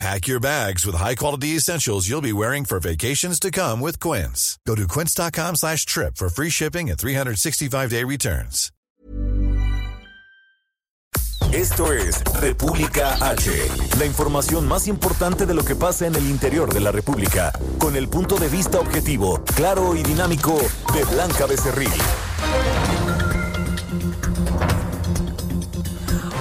[0.00, 4.58] Pack your bags with high-quality essentials you'll be wearing for vacations to come with Quince.
[4.66, 8.70] Go to quince.com slash trip for free shipping and 365-day returns.
[11.52, 13.50] Esto es República H,
[13.96, 17.94] la información más importante de lo que pasa en el interior de la República, con
[17.94, 20.58] el punto de vista objetivo, claro y dinámico
[20.92, 21.92] de Blanca Becerril.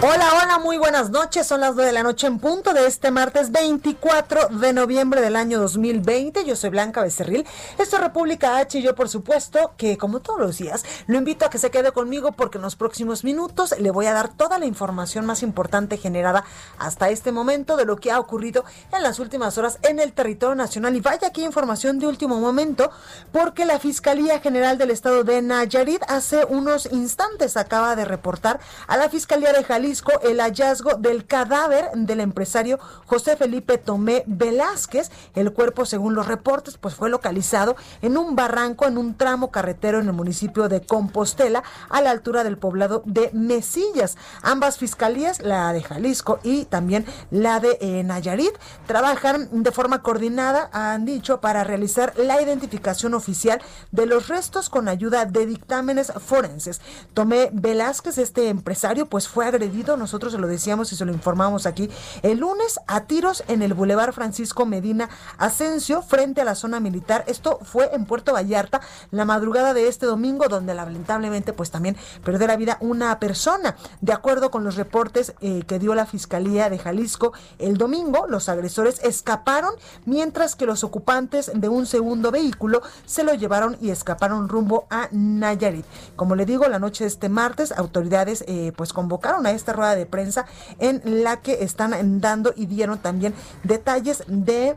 [0.05, 1.47] Hola, hola, muy buenas noches.
[1.47, 5.37] Son las 9 de la noche en punto de este martes 24 de noviembre del
[5.37, 6.43] año 2020.
[6.43, 7.45] Yo soy Blanca Becerril.
[7.77, 11.45] Esto es República H y yo, por supuesto, que como todos los días, lo invito
[11.45, 14.59] a que se quede conmigo porque en los próximos minutos le voy a dar toda
[14.59, 16.43] la información más importante generada
[16.79, 20.55] hasta este momento de lo que ha ocurrido en las últimas horas en el territorio
[20.55, 20.97] nacional.
[20.97, 22.91] Y vaya aquí información de último momento
[23.31, 28.97] porque la Fiscalía General del Estado de Nayarit hace unos instantes acaba de reportar a
[28.97, 29.92] la Fiscalía de Jalisco
[30.23, 35.11] el hallazgo del cadáver del empresario José Felipe Tomé Velázquez.
[35.35, 39.99] El cuerpo, según los reportes, pues fue localizado en un barranco en un tramo carretero
[39.99, 44.17] en el municipio de Compostela, a la altura del poblado de Mesillas.
[44.41, 48.53] Ambas fiscalías, la de Jalisco y también la de eh, Nayarit,
[48.87, 54.87] trabajan de forma coordinada, han dicho, para realizar la identificación oficial de los restos con
[54.87, 56.81] ayuda de dictámenes forenses.
[57.13, 61.65] Tomé Velázquez, este empresario, pues fue agredido nosotros se lo decíamos y se lo informamos
[61.65, 61.89] aquí,
[62.21, 67.25] el lunes a tiros en el Boulevard Francisco Medina Asensio frente a la zona militar.
[67.27, 68.81] Esto fue en Puerto Vallarta
[69.11, 73.75] la madrugada de este domingo donde lamentablemente pues también perdió la vida una persona.
[74.01, 78.49] De acuerdo con los reportes eh, que dio la Fiscalía de Jalisco el domingo, los
[78.49, 79.73] agresores escaparon
[80.05, 85.09] mientras que los ocupantes de un segundo vehículo se lo llevaron y escaparon rumbo a
[85.11, 85.85] Nayarit.
[86.15, 89.95] Como le digo, la noche de este martes autoridades eh, pues convocaron a esta rueda
[89.95, 90.45] de prensa
[90.79, 94.75] en la que están dando y dieron también detalles de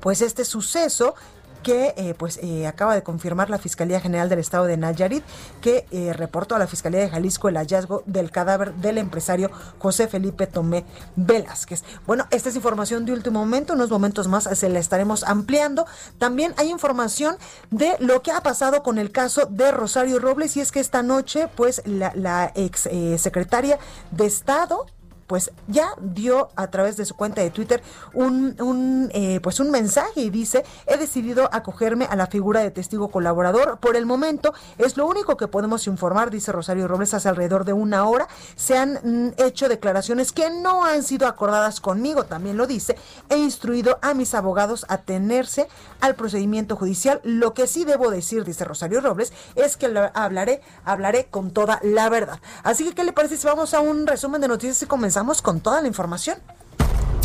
[0.00, 1.14] pues este suceso
[1.62, 5.24] que eh, pues eh, acaba de confirmar la Fiscalía General del Estado de Nayarit,
[5.60, 10.08] que eh, reportó a la Fiscalía de Jalisco el hallazgo del cadáver del empresario José
[10.08, 10.84] Felipe Tomé
[11.16, 11.84] Velázquez.
[12.06, 15.86] Bueno, esta es información de último momento, unos momentos más se la estaremos ampliando.
[16.18, 17.36] También hay información
[17.70, 21.02] de lo que ha pasado con el caso de Rosario Robles y es que esta
[21.02, 22.88] noche pues la, la ex
[23.20, 23.78] secretaria
[24.10, 24.86] de Estado
[25.28, 27.82] pues ya dio a través de su cuenta de Twitter
[28.14, 33.08] un, eh, pues un mensaje y dice, he decidido acogerme a la figura de testigo
[33.08, 33.78] colaborador.
[33.78, 37.74] Por el momento es lo único que podemos informar, dice Rosario Robles, hace alrededor de
[37.74, 38.26] una hora.
[38.56, 42.96] Se han mm, hecho declaraciones que no han sido acordadas conmigo, también lo dice.
[43.28, 45.68] He instruido a mis abogados a tenerse
[46.00, 47.20] al procedimiento judicial.
[47.22, 52.08] Lo que sí debo decir, dice Rosario Robles, es que hablaré, hablaré con toda la
[52.08, 52.40] verdad.
[52.62, 55.17] Así que, ¿qué le parece si vamos a un resumen de noticias y comenzamos?
[55.42, 56.38] Con toda la información.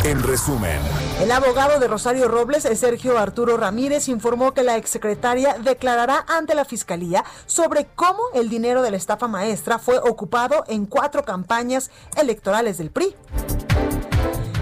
[0.02, 0.80] En resumen,
[1.20, 6.64] el abogado de Rosario Robles, Sergio Arturo Ramírez, informó que la exsecretaria declarará ante la
[6.64, 12.78] fiscalía sobre cómo el dinero de la estafa maestra fue ocupado en cuatro campañas electorales
[12.78, 13.14] del PRI.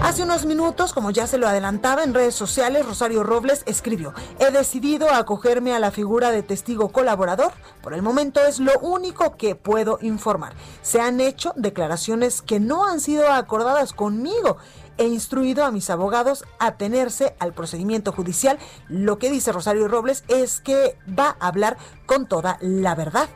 [0.01, 4.51] Hace unos minutos, como ya se lo adelantaba en redes sociales, Rosario Robles escribió, he
[4.51, 7.53] decidido acogerme a la figura de testigo colaborador.
[7.81, 10.53] Por el momento es lo único que puedo informar.
[10.81, 14.57] Se han hecho declaraciones que no han sido acordadas conmigo
[14.97, 18.59] he instruido a mis abogados a tenerse al procedimiento judicial.
[18.87, 23.27] Lo que dice Rosario Robles es que va a hablar con toda la verdad.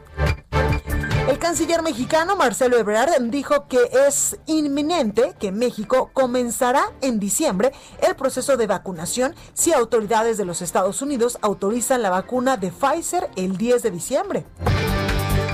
[1.28, 8.16] El canciller mexicano Marcelo Ebrard dijo que es inminente que México comenzará en diciembre el
[8.16, 13.58] proceso de vacunación si autoridades de los Estados Unidos autorizan la vacuna de Pfizer el
[13.58, 14.46] 10 de diciembre.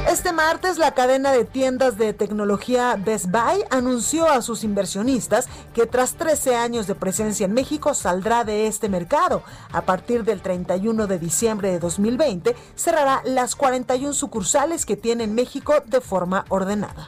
[0.09, 5.85] Este martes, la cadena de tiendas de tecnología Best Buy anunció a sus inversionistas que
[5.87, 9.43] tras 13 años de presencia en México saldrá de este mercado.
[9.71, 15.35] A partir del 31 de diciembre de 2020, cerrará las 41 sucursales que tiene en
[15.35, 17.07] México de forma ordenada.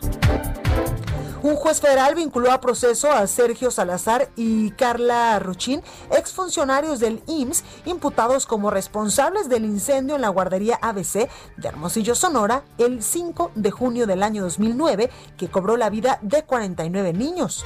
[1.46, 7.64] Un juez federal vinculó a proceso a Sergio Salazar y Carla Ruchín, exfuncionarios del IMSS,
[7.86, 13.70] imputados como responsables del incendio en la guardería ABC de Hermosillo, Sonora, el 5 de
[13.70, 17.64] junio del año 2009, que cobró la vida de 49 niños.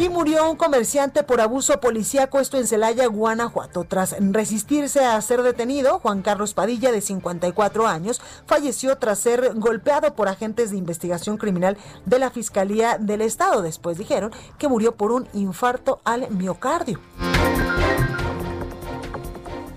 [0.00, 3.84] Y murió un comerciante por abuso policíaco, esto en Celaya, Guanajuato.
[3.84, 10.14] Tras resistirse a ser detenido, Juan Carlos Padilla, de 54 años, falleció tras ser golpeado
[10.14, 11.76] por agentes de investigación criminal
[12.06, 13.60] de la Fiscalía del Estado.
[13.60, 16.98] Después dijeron que murió por un infarto al miocardio.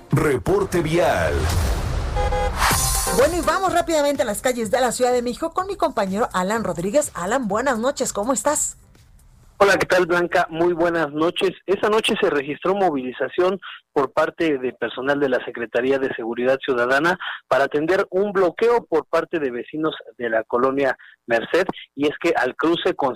[0.09, 1.33] Reporte vial.
[3.17, 6.29] Bueno, y vamos rápidamente a las calles de la Ciudad de México con mi compañero
[6.31, 7.11] Alan Rodríguez.
[7.13, 8.77] Alan, buenas noches, ¿cómo estás?
[9.63, 10.45] Hola, ¿qué tal Blanca?
[10.49, 11.51] Muy buenas noches.
[11.65, 13.61] Esa noche se registró movilización
[13.93, 17.17] por parte de personal de la Secretaría de Seguridad Ciudadana
[17.47, 21.65] para atender un bloqueo por parte de vecinos de la colonia Merced
[21.95, 23.15] y es que al cruce con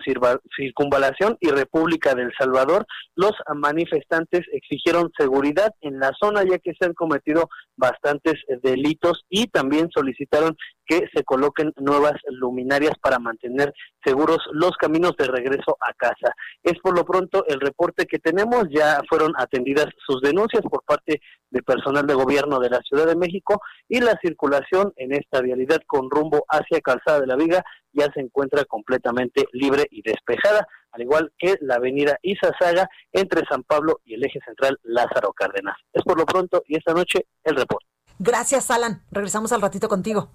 [0.55, 2.85] Circunvalación y República del Salvador
[3.15, 9.47] los manifestantes exigieron seguridad en la zona ya que se han cometido bastantes delitos y
[9.47, 10.55] también solicitaron
[10.85, 13.73] que se coloquen nuevas luminarias para mantener
[14.05, 16.33] seguros los caminos de regreso a casa.
[16.63, 21.22] Es por lo pronto el reporte que tenemos, ya fueron atendidas sus denuncias por parte
[21.50, 25.80] de personal de gobierno de la Ciudad de México y la circulación en esta vialidad
[25.88, 27.63] con rumbo hacia Calzada de la Viga
[27.94, 33.63] ya se encuentra completamente libre y despejada, al igual que la avenida Izazaga entre San
[33.63, 35.78] Pablo y el eje central Lázaro Cárdenas.
[35.94, 37.88] Es por lo pronto y esta noche el reporte.
[38.19, 39.04] Gracias, Alan.
[39.12, 40.30] Regresamos al ratito contigo.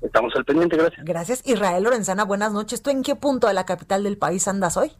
[0.00, 1.04] Estamos al pendiente, gracias.
[1.04, 1.42] Gracias.
[1.46, 2.82] Israel Lorenzana, buenas noches.
[2.82, 4.92] ¿Tú en qué punto de la capital del país andas hoy?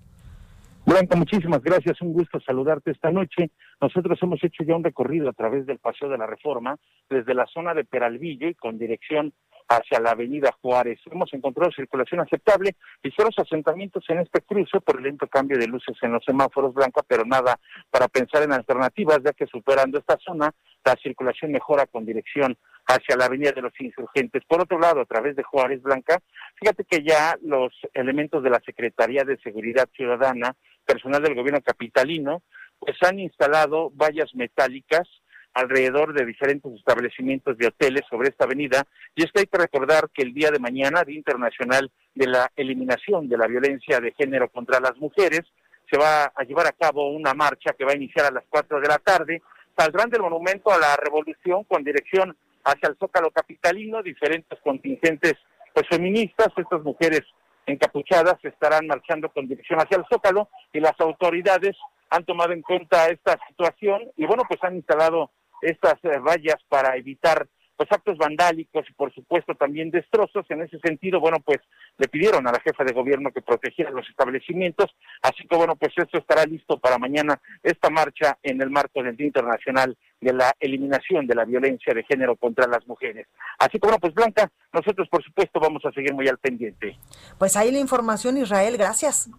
[0.87, 2.01] Blanca, muchísimas gracias.
[2.03, 3.51] Un gusto saludarte esta noche.
[3.81, 6.77] Nosotros hemos hecho ya un recorrido a través del Paseo de la Reforma,
[7.09, 9.33] desde la zona de Peralvillo con dirección
[9.69, 11.01] hacia la avenida Juárez.
[11.11, 15.67] Hemos encontrado circulación aceptable, y los asentamientos en este cruce por el lento cambio de
[15.67, 17.59] luces en los semáforos Blanca, pero nada
[17.91, 20.53] para pensar en alternativas, ya que superando esta zona,
[20.85, 24.45] la circulación mejora con dirección hacia la Avenida de los Insurgentes.
[24.45, 26.21] Por otro lado, a través de Juárez Blanca,
[26.57, 30.55] fíjate que ya los elementos de la Secretaría de Seguridad Ciudadana,
[30.85, 32.43] personal del gobierno capitalino,
[32.79, 35.09] pues han instalado vallas metálicas
[35.55, 38.85] alrededor de diferentes establecimientos de hoteles sobre esta avenida.
[39.15, 42.51] Y es que hay que recordar que el día de mañana, Día Internacional de la
[42.57, 45.43] Eliminación de la Violencia de Género contra las Mujeres,
[45.91, 48.81] se va a llevar a cabo una marcha que va a iniciar a las 4
[48.81, 49.43] de la tarde.
[49.77, 55.35] Saldrán del monumento a la revolución con dirección hacia el Zócalo Capitalino, diferentes contingentes
[55.73, 57.23] pues, feministas, estas mujeres
[57.67, 61.77] encapuchadas estarán marchando con dirección hacia el Zócalo y las autoridades
[62.11, 65.31] han tomado en cuenta esta situación y bueno, pues han instalado
[65.63, 70.47] estas eh, vallas para evitar pues actos vandálicos y por supuesto también destrozos.
[70.49, 71.59] En ese sentido, bueno, pues
[71.99, 75.93] le pidieron a la jefa de gobierno que protegiera los establecimientos, así que bueno, pues
[75.97, 80.55] esto estará listo para mañana esta marcha en el marco del Día Internacional de la
[80.59, 83.27] Eliminación de la Violencia de Género contra las Mujeres.
[83.59, 86.97] Así que bueno, pues Blanca, nosotros por supuesto vamos a seguir muy al pendiente.
[87.39, 89.31] Pues ahí la información, Israel, gracias.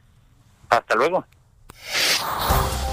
[0.69, 1.25] Hasta luego.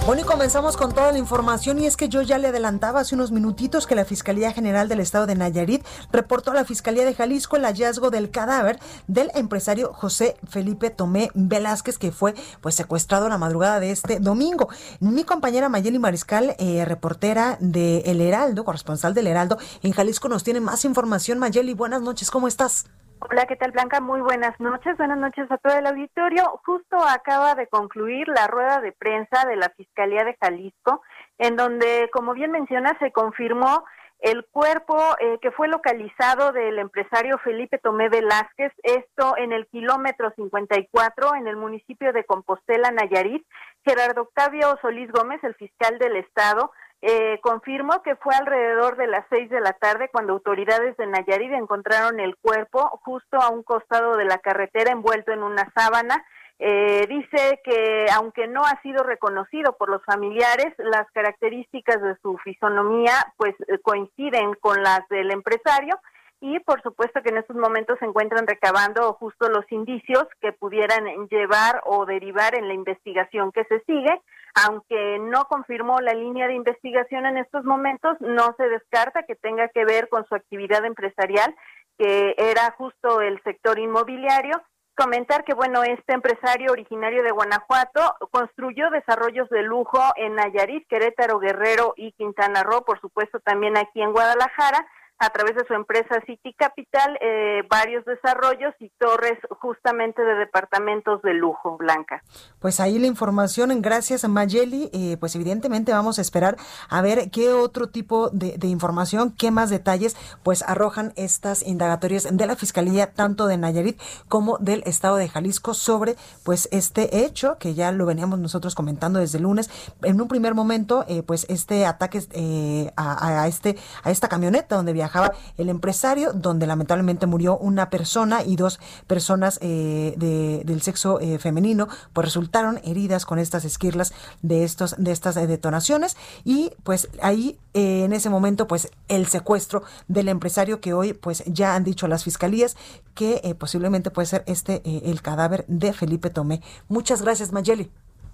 [0.05, 3.15] Bueno, y comenzamos con toda la información y es que yo ya le adelantaba hace
[3.15, 7.15] unos minutitos que la Fiscalía General del Estado de Nayarit reportó a la Fiscalía de
[7.15, 13.29] Jalisco el hallazgo del cadáver del empresario José Felipe Tomé Velázquez que fue pues secuestrado
[13.29, 14.69] la madrugada de este domingo.
[14.99, 20.43] Mi compañera Mayeli Mariscal, eh, reportera de El Heraldo, corresponsal del Heraldo en Jalisco, nos
[20.43, 21.39] tiene más información.
[21.39, 22.87] Mayeli, buenas noches, ¿cómo estás?
[23.31, 24.01] Hola, ¿qué tal Blanca?
[24.01, 24.97] Muy buenas noches.
[24.97, 26.43] Buenas noches a todo el auditorio.
[26.67, 31.03] Justo acaba de concluir la rueda de prensa de la Fiscalía de Jalisco,
[31.39, 33.85] en donde, como bien menciona, se confirmó
[34.19, 40.33] el cuerpo eh, que fue localizado del empresario Felipe Tomé Velázquez, esto en el kilómetro
[40.35, 43.46] 54 en el municipio de Compostela, Nayarit.
[43.85, 46.73] Gerardo Octavio Solís Gómez, el fiscal del Estado,
[47.05, 51.53] eh, confirmó que fue alrededor de las seis de la tarde cuando autoridades de Nayarit
[51.53, 56.25] encontraron el cuerpo justo a un costado de la carretera envuelto en una sábana.
[56.61, 62.39] Eh, dice que aunque no ha sido reconocido por los familiares, las características de su
[62.39, 65.99] fisonomía pues eh, coinciden con las del empresario
[66.41, 71.05] y por supuesto que en estos momentos se encuentran recabando justo los indicios que pudieran
[71.29, 74.21] llevar o derivar en la investigación que se sigue
[74.55, 79.69] aunque no confirmó la línea de investigación en estos momentos, no se descarta que tenga
[79.69, 81.55] que ver con su actividad empresarial,
[81.99, 84.61] que era justo el sector inmobiliario.
[84.94, 91.39] Comentar que, bueno, este empresario originario de Guanajuato construyó desarrollos de lujo en Nayarit, Querétaro,
[91.39, 94.87] Guerrero y Quintana Roo, por supuesto también aquí en Guadalajara,
[95.22, 101.22] a través de su empresa City Capital eh, varios desarrollos y torres justamente de departamentos
[101.22, 102.24] de lujo, Blanca.
[102.58, 106.56] Pues ahí la información, gracias Mayeli, eh, pues evidentemente vamos a esperar
[106.88, 112.46] a ver qué otro tipo de, información, qué más detalles pues arrojan estas indagatorias de
[112.46, 117.74] la Fiscalía tanto de Nayarit como del Estado de Jalisco sobre pues este hecho que
[117.74, 119.70] ya lo veníamos nosotros comentando desde el lunes.
[120.02, 124.74] En un primer momento, eh, pues este ataque eh, a, a, este a esta camioneta
[124.74, 125.12] donde viajaba
[125.57, 131.39] el empresario, donde lamentablemente murió una persona y dos personas eh, de, del sexo eh,
[131.39, 137.59] femenino, pues resultaron heridas con estas esquirlas de estos de estas detonaciones y pues ahí
[137.75, 142.07] eh, en ese momento pues el secuestro del empresario que hoy pues ya han dicho
[142.07, 142.77] las fiscalías
[143.15, 146.61] que eh, posiblemente puede ser este eh, el cadáver de Felipe Tomé.
[146.89, 147.91] Muchas gracias Mayeli.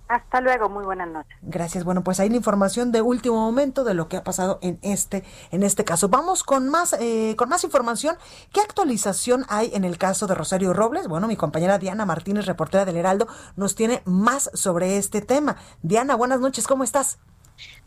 [0.08, 1.36] Hasta luego, muy buenas noches.
[1.42, 1.84] Gracias.
[1.84, 5.22] Bueno, pues hay la información de último momento de lo que ha pasado en este
[5.50, 6.08] en este caso.
[6.08, 8.16] Vamos con más eh, con más información.
[8.52, 11.08] ¿Qué actualización hay en el caso de Rosario Robles?
[11.08, 15.56] Bueno, mi compañera Diana Martínez, reportera del Heraldo, nos tiene más sobre este tema.
[15.82, 16.66] Diana, buenas noches.
[16.66, 17.18] ¿Cómo estás?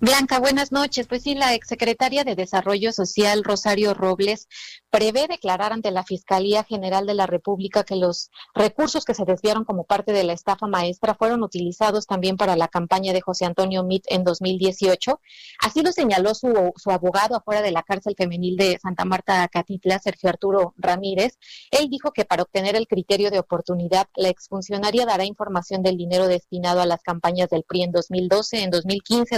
[0.03, 1.05] Blanca, buenas noches.
[1.05, 4.47] Pues sí, la exsecretaria de Desarrollo Social, Rosario Robles,
[4.89, 9.63] prevé declarar ante la Fiscalía General de la República que los recursos que se desviaron
[9.63, 13.83] como parte de la estafa maestra fueron utilizados también para la campaña de José Antonio
[13.83, 15.21] Mit en 2018.
[15.59, 19.99] Así lo señaló su, su abogado afuera de la cárcel femenil de Santa Marta, Catitla,
[19.99, 21.37] Sergio Arturo Ramírez.
[21.69, 26.27] Él dijo que para obtener el criterio de oportunidad, la exfuncionaria dará información del dinero
[26.27, 29.37] destinado a las campañas del PRI en 2012, en 2015,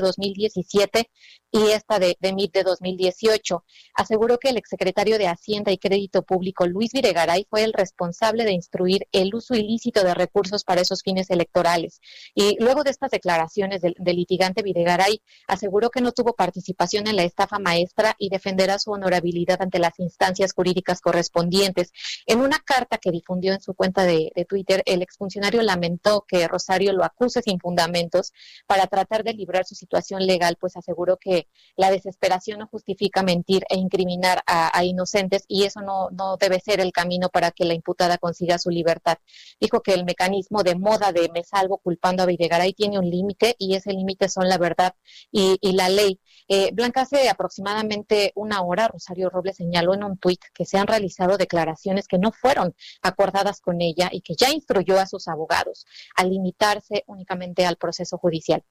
[0.56, 1.06] 2017
[1.54, 3.64] y esta de, de MIT de 2018.
[3.94, 8.54] Aseguró que el exsecretario de Hacienda y Crédito Público, Luis Videgaray, fue el responsable de
[8.54, 12.02] instruir el uso ilícito de recursos para esos fines electorales.
[12.34, 17.18] Y luego de estas declaraciones del, del litigante Videgaray, aseguró que no tuvo participación en
[17.18, 21.92] la estafa maestra y defenderá su honorabilidad ante las instancias jurídicas correspondientes.
[22.26, 26.48] En una carta que difundió en su cuenta de, de Twitter, el exfuncionario lamentó que
[26.48, 28.34] Rosario lo acuse sin fundamentos
[28.66, 31.43] para tratar de librar su situación legal pues aseguró que
[31.76, 36.80] la desesperación no justifica mentir e incriminar a, inocentes y eso no, no debe ser
[36.80, 39.18] el camino para que la imputada consiga su libertad.
[39.60, 43.56] Dijo que el mecanismo de moda de me salvo culpando a Videgaray tiene un límite
[43.58, 44.94] y ese límite son la verdad
[45.32, 46.20] y, y la ley.
[46.48, 50.88] Eh, Blanca, hace aproximadamente una hora, Rosario Robles señaló en un tuit que se han
[50.88, 55.86] realizado declaraciones que no fueron acordadas con ella y que ya instruyó a sus abogados
[56.16, 58.64] a limitarse únicamente al proceso judicial.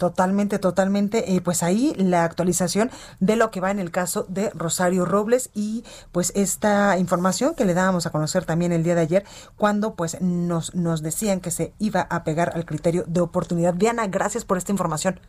[0.00, 1.34] Totalmente, totalmente.
[1.34, 5.50] Eh, pues ahí la actualización de lo que va en el caso de Rosario Robles
[5.52, 9.24] y pues esta información que le dábamos a conocer también el día de ayer
[9.58, 13.74] cuando pues nos, nos decían que se iba a pegar al criterio de oportunidad.
[13.74, 15.20] Diana, gracias por esta información.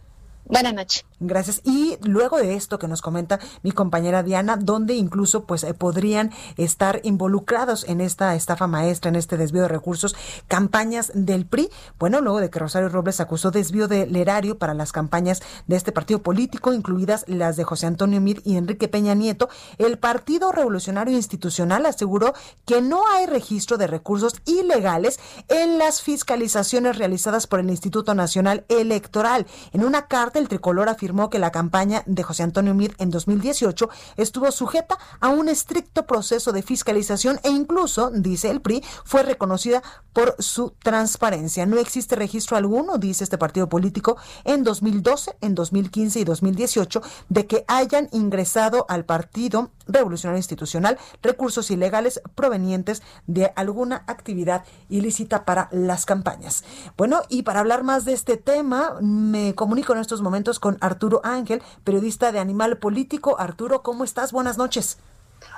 [0.46, 1.06] Buenas noches.
[1.20, 1.62] Gracias.
[1.64, 6.32] Y luego de esto que nos comenta mi compañera Diana, donde incluso pues eh, podrían
[6.58, 10.16] estar involucrados en esta estafa maestra, en este desvío de recursos,
[10.48, 11.70] campañas del PRI.
[12.00, 15.92] Bueno, luego de que Rosario Robles acusó desvío del erario para las campañas de este
[15.92, 21.16] partido político, incluidas las de José Antonio Mir y Enrique Peña Nieto, el Partido Revolucionario
[21.16, 22.34] Institucional aseguró
[22.66, 25.20] que no hay registro de recursos ilegales
[25.50, 29.46] en las fiscalizaciones realizadas por el Instituto Nacional Electoral.
[29.72, 33.90] En una carta el tricolor afirmó que la campaña de José Antonio Mir en 2018
[34.18, 39.82] estuvo sujeta a un estricto proceso de fiscalización e incluso, dice el PRI, fue reconocida
[40.14, 41.66] por su transparencia.
[41.66, 47.48] No existe registro alguno, dice este partido político, en 2012, en 2015 y 2018 de
[47.48, 55.70] que hayan ingresado al Partido Revolucionario Institucional recursos ilegales provenientes de alguna actividad ilícita para
[55.72, 56.64] las campañas.
[56.98, 61.22] Bueno, y para hablar más de este tema, me comunico en estos momentos con Arturo
[61.24, 63.40] Ángel, periodista de Animal Político.
[63.40, 64.32] Arturo, ¿cómo estás?
[64.32, 64.98] Buenas noches.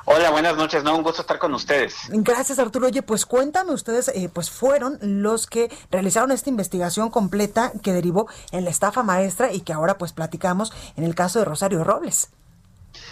[0.06, 1.96] Hola, buenas noches, no, un gusto estar con ustedes.
[2.10, 2.88] Gracias, Arturo.
[2.88, 8.28] Oye, pues cuéntame, ustedes eh, pues fueron los que realizaron esta investigación completa que derivó
[8.52, 12.30] en la estafa maestra y que ahora pues platicamos en el caso de Rosario Robles.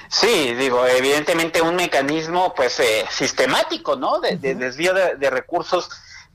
[0.10, 4.20] Sí, digo, evidentemente un mecanismo pues eh, sistemático, ¿no?
[4.20, 5.90] De, de desvío de, de, recursos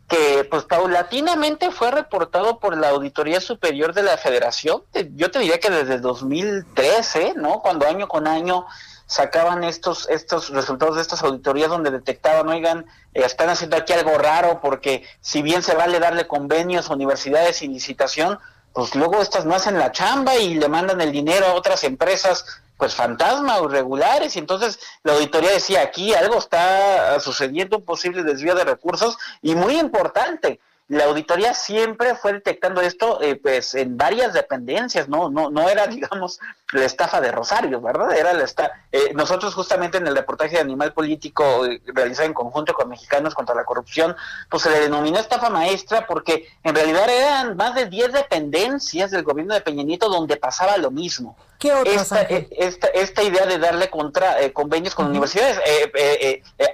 [0.09, 4.83] que pues paulatinamente fue reportado por la Auditoría Superior de la Federación.
[5.15, 7.61] Yo te diría que desde 2013, ¿no?
[7.61, 8.67] Cuando año con año
[9.07, 14.19] sacaban estos estos resultados de estas auditorías donde detectaban, oigan, eh, están haciendo aquí algo
[14.19, 18.39] raro porque si bien se vale darle convenios a universidades sin licitación,
[18.73, 22.45] pues luego estas no hacen la chamba y le mandan el dinero a otras empresas
[22.77, 28.23] pues fantasma o irregulares y entonces la auditoría decía aquí algo está sucediendo un posible
[28.23, 33.97] desvío de recursos y muy importante la auditoría siempre fue detectando esto eh, pues en
[33.97, 36.39] varias dependencias, no no no era digamos
[36.73, 38.17] la estafa de Rosario, ¿verdad?
[38.17, 42.35] Era la esta eh, nosotros justamente en el reportaje de Animal Político eh, realizado en
[42.35, 44.15] conjunto con Mexicanos contra la corrupción,
[44.49, 49.25] pues se le denominó estafa maestra porque en realidad eran más de 10 dependencias del
[49.25, 51.37] gobierno de Peña Nieto donde pasaba lo mismo.
[51.59, 55.59] ¿Qué esta, esta, esta, idea de darle contra convenios con universidades,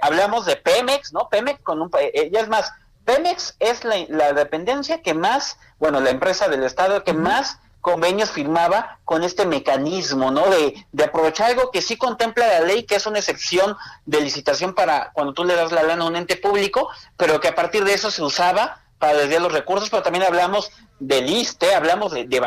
[0.01, 1.29] hablamos de Pemex, ¿no?
[1.29, 1.89] Pemex con un
[2.29, 2.73] ya es más
[3.05, 8.99] Pemex es la, dependencia que más, bueno, la empresa del Estado que más convenios firmaba
[9.03, 10.49] con este mecanismo, ¿no?
[10.49, 14.73] De, de, aprovechar algo que sí contempla la ley, que es una excepción de licitación
[14.73, 17.83] para cuando tú le das la lana a un ente público, pero que a partir
[17.83, 20.71] de eso se usaba para desviar los recursos, pero también hablamos
[21.07, 22.41] del ISTE, hablamos de, de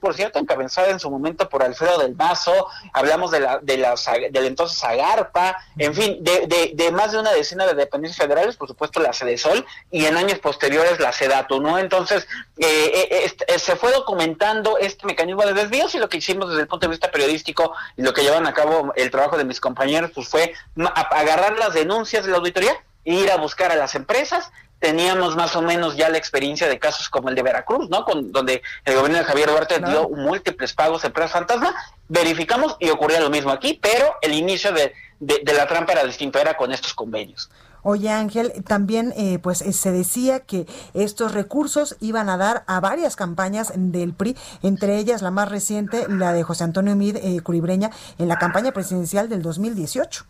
[0.00, 3.94] por cierto, encabezada en su momento por Alfredo del Mazo, hablamos de la, de la,
[4.30, 8.68] del entonces Agarpa, en fin, de, de, más de una decena de dependencias federales, por
[8.68, 11.78] supuesto la Sol, y en años posteriores la SEDATU, ¿no?
[11.78, 12.26] Entonces,
[12.58, 16.62] eh, eh, eh, se fue documentando este mecanismo de desvíos y lo que hicimos desde
[16.62, 19.60] el punto de vista periodístico y lo que llevan a cabo el trabajo de mis
[19.60, 20.54] compañeros, pues fue
[20.94, 24.50] agarrar las denuncias de la auditoría, ir a buscar a las empresas,
[24.80, 28.04] teníamos más o menos ya la experiencia de casos como el de Veracruz, ¿no?
[28.04, 31.74] Con, donde el gobierno de Javier Duarte dio múltiples pagos a empresas fantasma,
[32.08, 36.38] verificamos y ocurría lo mismo aquí, pero el inicio de, de, la trampa era distinto,
[36.38, 37.50] era con estos convenios.
[37.82, 42.80] Oye Ángel, también eh, pues eh, se decía que estos recursos iban a dar a
[42.80, 47.40] varias campañas del PRI, entre ellas la más reciente, la de José Antonio Mid eh,
[47.42, 50.26] Curibreña, en la campaña presidencial del 2018.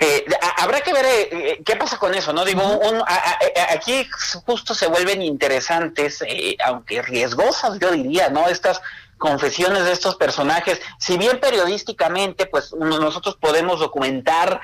[0.00, 0.24] Eh,
[0.58, 2.44] habrá que ver eh, eh, qué pasa con eso, ¿no?
[2.44, 2.62] Digo,
[3.70, 4.08] aquí
[4.46, 6.22] justo se vuelven interesantes,
[6.64, 8.48] aunque riesgosas, yo diría, ¿no?
[8.48, 8.80] Estas
[9.16, 14.60] confesiones de estos personajes, si bien periodísticamente, pues nosotros podemos documentar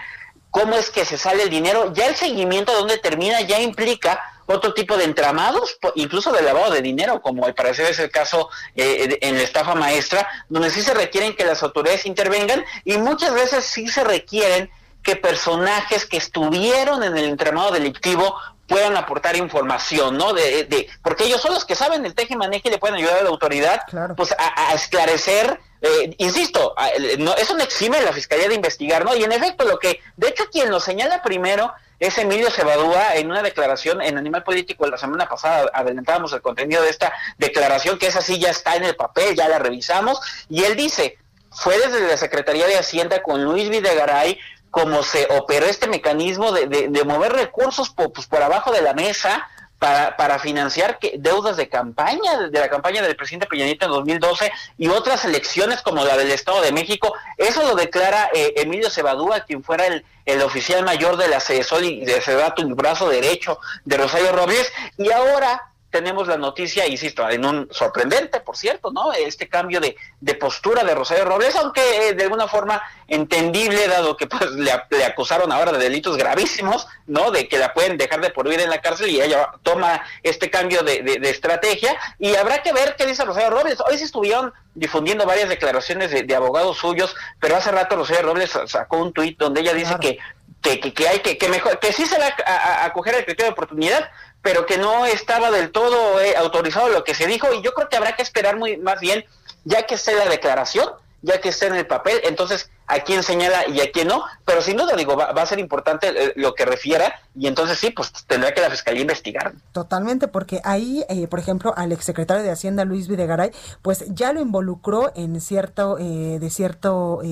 [0.51, 4.21] cómo es que se sale el dinero, ya el seguimiento de dónde termina ya implica
[4.47, 8.51] otro tipo de entramados, incluso de lavado de dinero, como al parecer es el caso
[8.77, 13.65] en la estafa maestra, donde sí se requieren que las autoridades intervengan y muchas veces
[13.65, 14.71] sí se requieren
[15.05, 18.35] que personajes que estuvieron en el entramado delictivo
[18.67, 20.33] puedan aportar información, ¿no?
[20.33, 23.19] De, de, porque ellos son los que saben el teje maneje y le pueden ayudar
[23.19, 23.83] a la autoridad,
[24.17, 26.75] pues a, esclarecer, eh, insisto,
[27.19, 29.15] no, eso no exime la fiscalía de investigar, ¿no?
[29.15, 33.31] Y en efecto, lo que, de hecho, quien lo señala primero es Emilio Cebadúa en
[33.31, 38.07] una declaración en Animal Político la semana pasada, adelantábamos el contenido de esta declaración, que
[38.07, 41.19] esa sí ya está en el papel, ya la revisamos, y él dice,
[41.51, 44.39] fue desde la Secretaría de Hacienda con Luis Videgaray
[44.75, 48.93] cómo se operó este mecanismo de, de, mover recursos por, pues, por abajo de la
[48.93, 53.87] mesa para, para financiar que, deudas de campaña, de la campaña del presidente Peña Nieto
[53.87, 57.15] en 2012 y otras elecciones como la del Estado de México.
[57.37, 61.85] Eso lo declara eh, Emilio Cebadúa, quien fuera el, el oficial mayor de la CESOL
[61.85, 67.31] y de Cedato, el brazo derecho de Rosario Robles, y ahora tenemos la noticia, insisto,
[67.31, 69.13] en un sorprendente, por cierto, ¿no?
[69.13, 74.17] Este cambio de, de postura de Rosario Robles, aunque eh, de alguna forma entendible, dado
[74.17, 74.73] que pues le,
[75.05, 77.31] acusaron ahora de delitos gravísimos, ¿no?
[77.31, 80.51] De que la pueden dejar de por vida en la cárcel y ella toma este
[80.51, 81.97] cambio de, de, estrategia.
[82.19, 83.79] Y habrá que ver qué dice Rosario Robles.
[83.89, 88.97] Hoy se estuvieron difundiendo varias declaraciones de, abogados suyos, pero hace rato Rosario Robles sacó
[88.97, 90.19] un tuit donde ella dice que
[90.61, 93.53] que, que, hay que, que mejor, que sí se va a, acoger el criterio de
[93.53, 94.11] oportunidad,
[94.45, 97.89] pero que no estaba del todo eh, autorizado lo que se dijo y yo creo
[97.89, 99.25] que habrá que esperar muy más bien
[99.65, 100.91] ya que esté la declaración,
[101.25, 104.61] ya que esté en el papel, entonces a quién señala y a quién no, pero
[104.61, 108.13] sin duda digo, va, a ser importante eh, lo que refiera y entonces sí, pues
[108.27, 109.55] tendrá que la Fiscalía investigar.
[109.73, 114.41] Totalmente, porque ahí, eh, por ejemplo, al exsecretario de Hacienda, Luis Videgaray, pues ya lo
[114.41, 117.23] involucró en cierto, eh, de cierto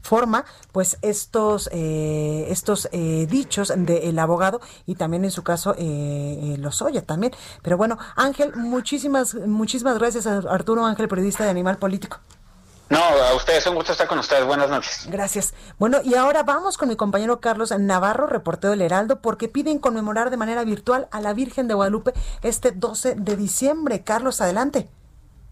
[0.00, 7.32] forma, pues estos, estos dichos del abogado y también en su caso los oye también.
[7.62, 12.20] Pero bueno, Ángel, muchísimas, muchísimas gracias a Arturo Ángel, periodista de Animal Político.
[12.92, 14.44] No, a ustedes, un gusto estar con ustedes.
[14.44, 15.08] Buenas noches.
[15.10, 15.54] Gracias.
[15.78, 20.28] Bueno, y ahora vamos con mi compañero Carlos Navarro, reportero del Heraldo, porque piden conmemorar
[20.28, 24.04] de manera virtual a la Virgen de Guadalupe este 12 de diciembre.
[24.04, 24.90] Carlos, adelante.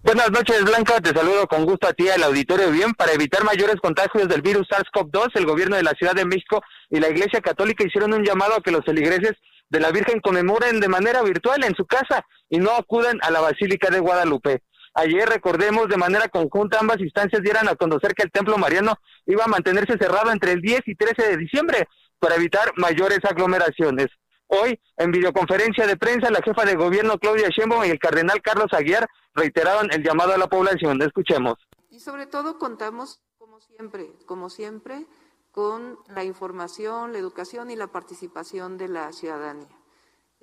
[0.02, 1.00] Buenas noches, Blanca.
[1.00, 2.70] Te saludo con gusto a ti al auditorio.
[2.72, 6.60] Bien, para evitar mayores contagios del virus SARS-CoV-2, el gobierno de la Ciudad de México
[6.90, 9.32] y la Iglesia Católica hicieron un llamado a que los feligreses
[9.70, 13.40] de la Virgen conmemoren de manera virtual en su casa y no acudan a la
[13.40, 14.62] Basílica de Guadalupe.
[15.00, 19.44] Ayer, recordemos, de manera conjunta ambas instancias dieran a conocer que el Templo Mariano iba
[19.44, 24.08] a mantenerse cerrado entre el 10 y 13 de diciembre para evitar mayores aglomeraciones.
[24.48, 28.66] Hoy, en videoconferencia de prensa, la jefa de gobierno Claudia Sheinbaum y el cardenal Carlos
[28.72, 31.00] Aguiar reiteraron el llamado a la población.
[31.00, 31.54] Escuchemos.
[31.88, 35.06] Y sobre todo contamos, como siempre, como siempre,
[35.50, 39.78] con la información, la educación y la participación de la ciudadanía.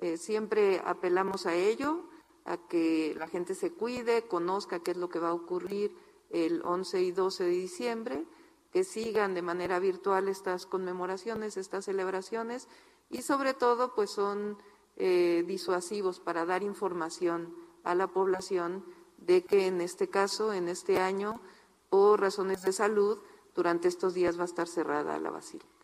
[0.00, 2.07] Eh, siempre apelamos a ello,
[2.48, 5.94] a que la gente se cuide, conozca qué es lo que va a ocurrir
[6.30, 8.24] el 11 y 12 de diciembre,
[8.72, 12.68] que sigan de manera virtual estas conmemoraciones, estas celebraciones
[13.10, 14.58] y sobre todo pues son
[14.96, 18.84] eh, disuasivos para dar información a la población
[19.16, 21.40] de que en este caso, en este año,
[21.88, 23.18] por razones de salud,
[23.54, 25.77] durante estos días va a estar cerrada la basílica.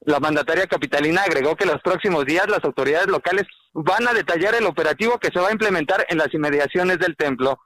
[0.00, 4.66] La mandataria capitalina agregó que los próximos días las autoridades locales van a detallar el
[4.66, 7.58] operativo que se va a implementar en las inmediaciones del templo.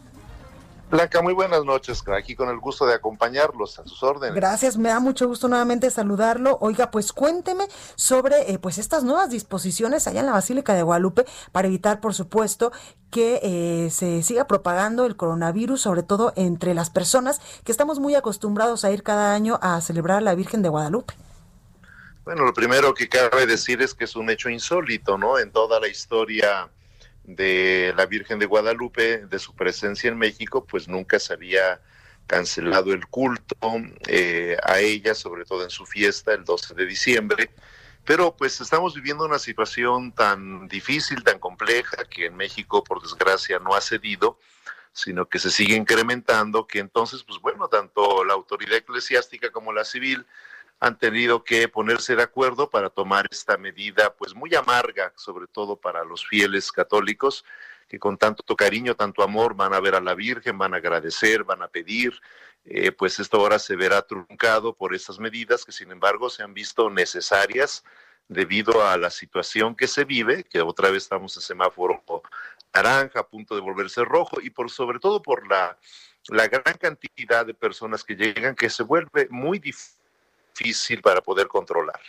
[0.91, 4.35] Blanca, muy buenas noches, aquí con el gusto de acompañarlos a sus órdenes.
[4.35, 6.57] Gracias, me da mucho gusto nuevamente saludarlo.
[6.59, 11.25] Oiga, pues cuénteme sobre eh, pues estas nuevas disposiciones allá en la Basílica de Guadalupe
[11.53, 12.73] para evitar, por supuesto,
[13.09, 18.15] que eh, se siga propagando el coronavirus, sobre todo entre las personas que estamos muy
[18.15, 21.13] acostumbrados a ir cada año a celebrar a la Virgen de Guadalupe.
[22.25, 25.39] Bueno, lo primero que cabe decir es que es un hecho insólito, ¿no?
[25.39, 26.69] En toda la historia
[27.23, 31.81] de la Virgen de Guadalupe, de su presencia en México, pues nunca se había
[32.27, 33.55] cancelado el culto
[34.07, 37.51] eh, a ella, sobre todo en su fiesta el 12 de diciembre.
[38.05, 43.59] Pero pues estamos viviendo una situación tan difícil, tan compleja, que en México, por desgracia,
[43.59, 44.39] no ha cedido,
[44.91, 49.85] sino que se sigue incrementando, que entonces, pues bueno, tanto la autoridad eclesiástica como la
[49.85, 50.25] civil
[50.81, 55.75] han tenido que ponerse de acuerdo para tomar esta medida, pues muy amarga, sobre todo
[55.75, 57.45] para los fieles católicos,
[57.87, 61.43] que con tanto cariño, tanto amor van a ver a la Virgen, van a agradecer,
[61.43, 62.19] van a pedir,
[62.65, 66.55] eh, pues esto ahora se verá truncado por estas medidas que sin embargo se han
[66.55, 67.83] visto necesarias
[68.27, 72.03] debido a la situación que se vive, que otra vez estamos en semáforo
[72.73, 75.77] naranja, a punto de volverse rojo, y por sobre todo por la,
[76.29, 80.00] la gran cantidad de personas que llegan, que se vuelve muy difícil
[80.61, 81.99] difícil para poder controlar.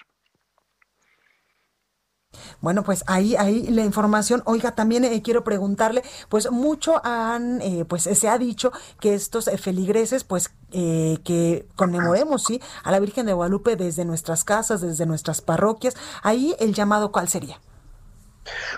[2.61, 4.43] Bueno, pues ahí, ahí la información.
[4.47, 9.49] Oiga, también eh, quiero preguntarle, pues mucho han, eh, pues se ha dicho que estos
[9.49, 15.05] eh, feligreses, pues que conmemoremos, sí, a la Virgen de Guadalupe desde nuestras casas, desde
[15.05, 15.95] nuestras parroquias.
[16.23, 17.61] Ahí el llamado, ¿cuál sería?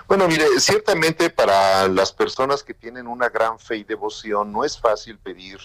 [0.05, 4.77] Bueno, mire, ciertamente para las personas que tienen una gran fe y devoción no es
[4.77, 5.57] fácil pedir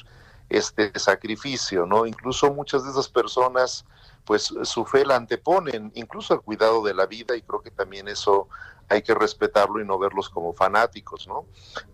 [0.51, 2.05] este sacrificio, ¿no?
[2.05, 3.87] Incluso muchas de esas personas,
[4.25, 8.09] pues su fe la anteponen, incluso al cuidado de la vida, y creo que también
[8.09, 8.49] eso
[8.89, 11.47] hay que respetarlo y no verlos como fanáticos, ¿no?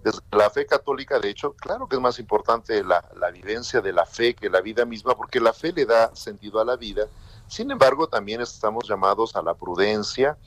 [0.02, 3.92] Desde la fe católica, de hecho, claro que es más importante la, la vivencia de
[3.92, 7.06] la fe que la vida misma, porque la fe le da sentido a la vida.
[7.48, 10.38] Sin embargo, también estamos llamados a la prudencia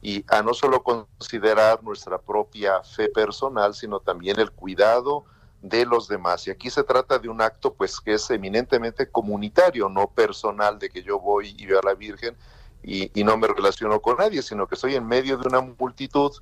[0.00, 5.26] y a no solo considerar nuestra propia fe personal, sino también el cuidado
[5.62, 6.46] de los demás.
[6.46, 10.88] Y aquí se trata de un acto pues que es eminentemente comunitario, no personal de
[10.90, 12.36] que yo voy y veo a la Virgen
[12.82, 16.32] y, y, no me relaciono con nadie, sino que estoy en medio de una multitud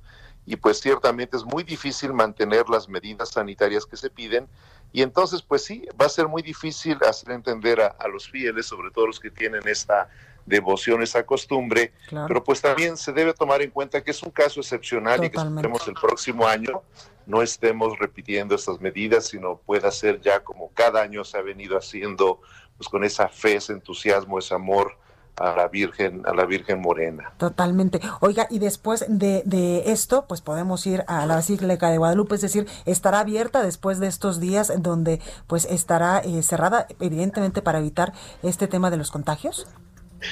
[0.45, 4.47] y pues ciertamente es muy difícil mantener las medidas sanitarias que se piden
[4.93, 8.67] y entonces pues sí, va a ser muy difícil hacer entender a, a los fieles,
[8.67, 10.09] sobre todo los que tienen esta
[10.49, 11.93] devoción, esa costumbre,
[12.27, 15.37] pero pues también se debe tomar en cuenta que es un caso excepcional y que
[15.37, 16.83] esperemos el próximo año
[17.29, 21.77] no estemos repitiendo estas medidas, sino pueda ser ya como cada año se ha venido
[21.77, 22.41] haciendo,
[22.75, 24.97] pues con esa fe, ese entusiasmo, ese amor
[25.39, 27.31] a la Virgen, a la Virgen Morena.
[27.37, 28.01] Totalmente.
[28.19, 32.41] Oiga, y después de, de, esto, pues podemos ir a la Basílica de Guadalupe, es
[32.41, 38.13] decir, estará abierta después de estos días donde pues estará eh, cerrada, evidentemente para evitar
[38.43, 39.67] este tema de los contagios.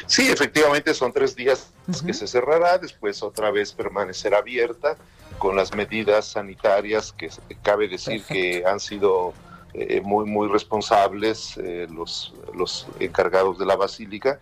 [0.05, 1.71] Sí, efectivamente son tres días
[2.05, 4.97] que se cerrará, después otra vez permanecerá abierta
[5.37, 7.29] con las medidas sanitarias que
[7.61, 9.33] cabe decir que han sido
[9.73, 14.39] eh, muy muy responsables eh, los los encargados de la basílica.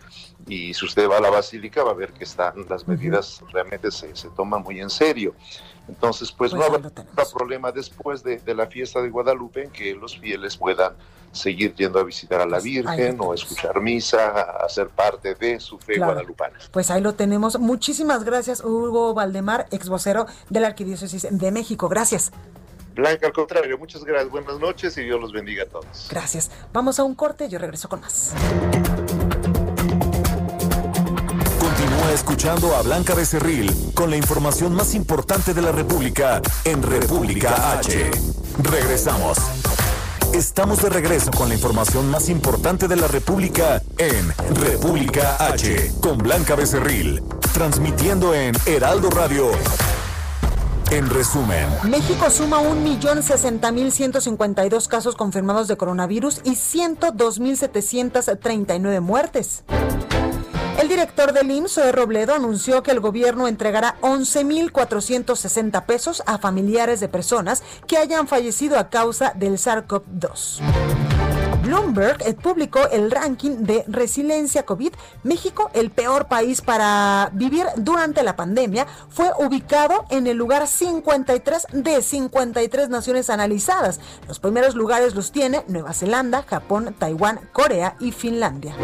[0.47, 3.91] Y si usted va a la basílica va a ver que están las medidas realmente
[3.91, 5.35] se, se toman muy en serio.
[5.87, 6.91] Entonces pues, pues no habrá
[7.33, 10.93] problema después de, de, la fiesta de Guadalupe en que los fieles puedan
[11.35, 15.77] seguir yendo a visitar a la pues, Virgen o escuchar misa, hacer parte de su
[15.77, 16.57] fe guadalupana.
[16.71, 17.59] Pues ahí lo tenemos.
[17.59, 21.89] Muchísimas gracias, Hugo Valdemar, ex vocero de la Arquidiócesis de México.
[21.89, 22.31] Gracias.
[22.95, 24.31] Blanca, al contrario, muchas gracias.
[24.31, 26.07] Buenas noches y Dios los bendiga a todos.
[26.09, 26.49] Gracias.
[26.71, 28.33] Vamos a un corte, yo regreso con más.
[31.59, 37.77] Continúa escuchando a Blanca Becerril con la información más importante de la República en República
[37.77, 38.11] H.
[38.63, 39.37] Regresamos.
[40.35, 46.17] Estamos de regreso con la información más importante de la República en República H, con
[46.17, 49.49] Blanca Becerril, transmitiendo en Heraldo Radio.
[50.91, 59.63] En resumen, México suma 1.060.152 casos confirmados de coronavirus y 102.739 muertes.
[60.85, 66.99] El director del IMSS, de Robledo, anunció que el gobierno entregará 11.460 pesos a familiares
[66.99, 70.61] de personas que hayan fallecido a causa del SARS-CoV-2.
[71.63, 74.93] Bloomberg eh, publicó el ranking de resiliencia COVID.
[75.23, 81.65] México, el peor país para vivir durante la pandemia, fue ubicado en el lugar 53
[81.71, 83.99] de 53 naciones analizadas.
[84.27, 88.75] Los primeros lugares los tiene Nueva Zelanda, Japón, Taiwán, Corea y Finlandia.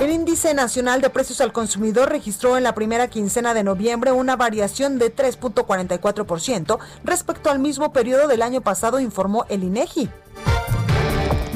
[0.00, 4.36] El índice nacional de precios al consumidor registró en la primera quincena de noviembre una
[4.36, 10.10] variación de 3.44% respecto al mismo periodo del año pasado, informó el INEGI.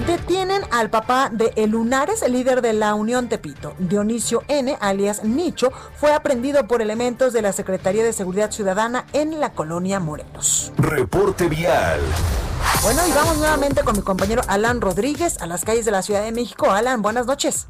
[0.07, 3.75] Detienen al papá de El Lunares, el líder de la Unión Tepito.
[3.81, 9.41] Dionisio N., alias Nicho, fue aprendido por elementos de la Secretaría de Seguridad Ciudadana en
[9.41, 10.73] la colonia Morelos.
[10.77, 11.99] Reporte vial.
[12.83, 16.23] Bueno, y vamos nuevamente con mi compañero Alan Rodríguez a las calles de la Ciudad
[16.23, 16.71] de México.
[16.71, 17.67] Alan, buenas noches.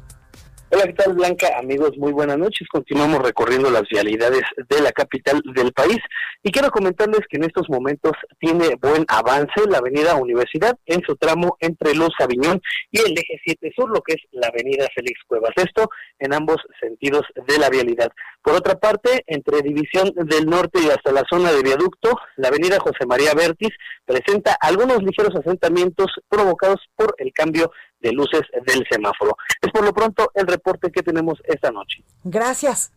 [0.69, 1.47] Hola, ¿qué tal Blanca?
[1.57, 2.67] Amigos, muy buenas noches.
[2.67, 5.97] Continuamos recorriendo las vialidades de la capital del país
[6.43, 11.15] y quiero comentarles que en estos momentos tiene buen avance la avenida Universidad en su
[11.15, 15.21] tramo entre Los Aviñón y el eje 7 Sur, lo que es la avenida Félix
[15.25, 15.51] Cuevas.
[15.55, 18.11] Esto en ambos sentidos de la vialidad.
[18.47, 22.79] Por otra parte, entre División del Norte y hasta la zona de viaducto, la avenida
[22.79, 23.71] José María Vértiz
[24.05, 29.35] presenta algunos ligeros asentamientos provocados por el cambio de luces del semáforo.
[29.61, 32.05] Es por lo pronto el reporte que tenemos esta noche.
[32.23, 32.93] Gracias.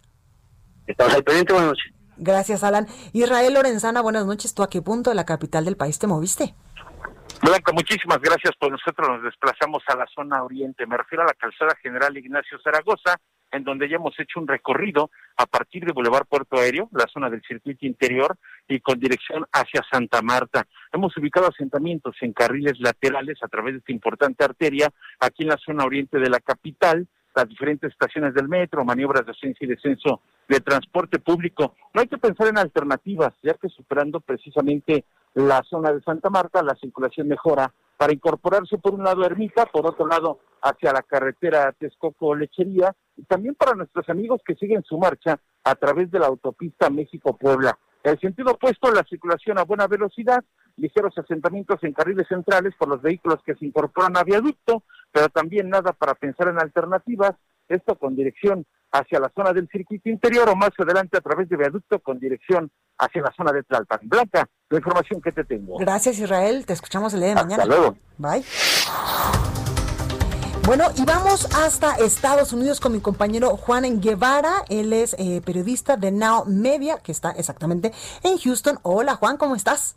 [0.87, 1.93] Estamos al pendiente, buenas noches.
[2.17, 2.87] Gracias, Alan.
[3.13, 4.55] Israel Lorenzana, buenas noches.
[4.55, 6.55] ¿Tú a qué punto de la capital del país te moviste?
[7.43, 8.55] Blanca, muchísimas gracias.
[8.57, 10.87] Pues nosotros nos desplazamos a la zona oriente.
[10.87, 13.17] Me refiero a la calzada general Ignacio Zaragoza,
[13.53, 17.31] en donde ya hemos hecho un recorrido a partir de Boulevard Puerto Aéreo, la zona
[17.31, 18.37] del circuito interior,
[18.69, 20.67] y con dirección hacia Santa Marta.
[20.93, 25.59] Hemos ubicado asentamientos en carriles laterales a través de esta importante arteria, aquí en la
[25.59, 30.21] zona oriente de la capital, las diferentes estaciones del metro, maniobras de ascenso y descenso
[30.49, 31.77] de transporte público.
[31.95, 36.63] No hay que pensar en alternativas, ya que superando precisamente la zona de Santa Marta,
[36.63, 41.03] la circulación mejora para incorporarse por un lado a Ermita, por otro lado hacia la
[41.03, 46.29] carretera Texcoco-Lechería, y también para nuestros amigos que siguen su marcha a través de la
[46.29, 47.79] autopista México-Puebla.
[48.03, 50.43] En el sentido opuesto, la circulación a buena velocidad,
[50.79, 54.83] ligeros asentamientos en carriles centrales por los vehículos que se incorporan a viaducto,
[55.13, 57.33] pero también nada para pensar en alternativas,
[57.69, 61.59] esto con dirección hacia la zona del circuito interior o más adelante a través de
[61.59, 64.01] viaducto con dirección hacia la zona de Tlalpan.
[64.03, 65.79] Blanca, la información que te tengo.
[65.79, 67.63] Gracias Israel, te escuchamos el día de mañana.
[67.63, 67.97] Hasta luego.
[68.19, 68.45] Bye.
[70.67, 74.63] Bueno, y vamos hasta Estados Unidos con mi compañero Juan Guevara.
[74.69, 78.79] Él es eh, periodista de Now Media, que está exactamente en Houston.
[78.83, 79.97] Hola Juan, ¿cómo estás?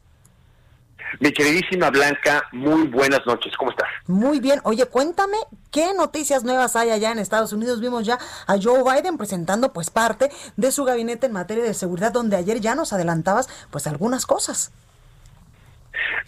[1.19, 3.87] Mi queridísima Blanca, muy buenas noches, ¿cómo estás?
[4.07, 5.37] Muy bien, oye, cuéntame
[5.71, 7.81] qué noticias nuevas hay allá en Estados Unidos.
[7.81, 12.11] Vimos ya a Joe Biden presentando pues parte de su gabinete en materia de seguridad,
[12.11, 14.71] donde ayer ya nos adelantabas pues algunas cosas.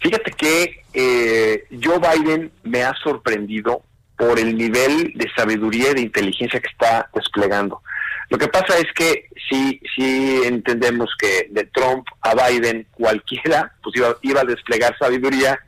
[0.00, 3.82] Fíjate que eh, Joe Biden me ha sorprendido
[4.16, 7.82] por el nivel de sabiduría y de inteligencia que está desplegando.
[8.28, 13.96] Lo que pasa es que sí, sí entendemos que de Trump a Biden cualquiera pues
[13.96, 15.58] iba, iba a desplegar sabiduría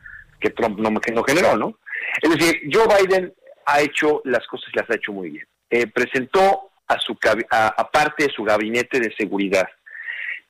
[0.40, 1.79] que Trump no, que no generó, ¿no?
[2.23, 3.33] Es decir, Joe Biden
[3.66, 5.47] ha hecho las cosas, las ha hecho muy bien.
[5.71, 7.16] Eh, presentó a su
[7.51, 9.68] a, parte de su gabinete de seguridad.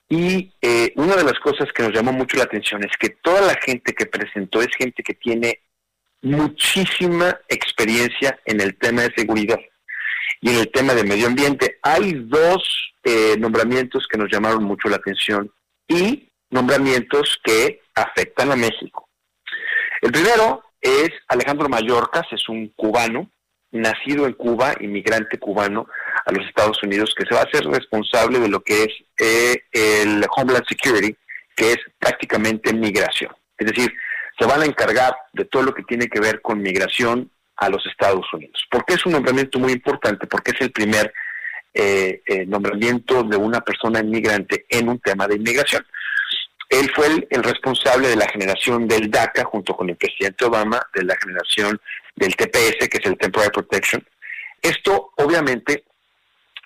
[0.08, 3.42] Y eh, una de las cosas que nos llamó mucho la atención es que toda
[3.42, 5.60] la gente que presentó es gente que tiene
[6.22, 9.58] muchísima experiencia en el tema de seguridad
[10.40, 11.78] y en el tema de medio ambiente.
[11.82, 15.50] Hay dos eh, nombramientos que nos llamaron mucho la atención
[15.86, 19.08] y nombramientos que afectan a México.
[20.00, 23.30] El primero es Alejandro Mallorcas, es un cubano,
[23.70, 25.86] nacido en Cuba, inmigrante cubano
[26.24, 29.62] a los Estados Unidos, que se va a hacer responsable de lo que es eh,
[29.72, 31.14] el Homeland Security,
[31.54, 33.32] que es prácticamente migración.
[33.58, 33.92] Es decir,
[34.38, 37.84] se van a encargar de todo lo que tiene que ver con migración a los
[37.86, 38.64] Estados Unidos.
[38.70, 40.26] ¿Por qué es un nombramiento muy importante?
[40.26, 41.12] Porque es el primer
[41.74, 45.84] eh, eh, nombramiento de una persona inmigrante en un tema de inmigración.
[46.68, 51.04] Él fue el, responsable de la generación del DACA junto con el presidente Obama, de
[51.04, 51.80] la generación
[52.14, 54.06] del TPS, que es el Temporary Protection.
[54.60, 55.84] Esto obviamente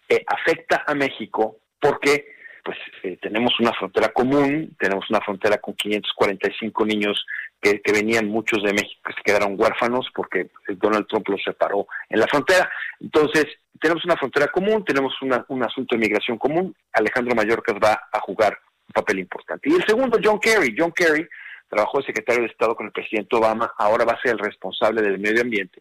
[0.08, 2.26] eh, afecta a México porque
[2.64, 2.78] pues
[3.20, 7.26] tenemos una frontera común, tenemos una frontera con 545 niños
[7.62, 12.18] que, venían muchos de México que se quedaron huérfanos porque Donald Trump los separó en
[12.18, 12.68] la frontera.
[13.00, 13.46] Entonces,
[13.80, 16.74] tenemos una frontera común, tenemos un asunto de migración común.
[16.92, 19.70] Alejandro Mayorkas va a jugar un papel importante.
[19.70, 20.74] Y el segundo, John Kerry.
[20.76, 21.28] John Kerry
[21.68, 25.00] trabajó de secretario de Estado con el presidente Obama, ahora va a ser el responsable
[25.00, 25.80] del medio ambiente,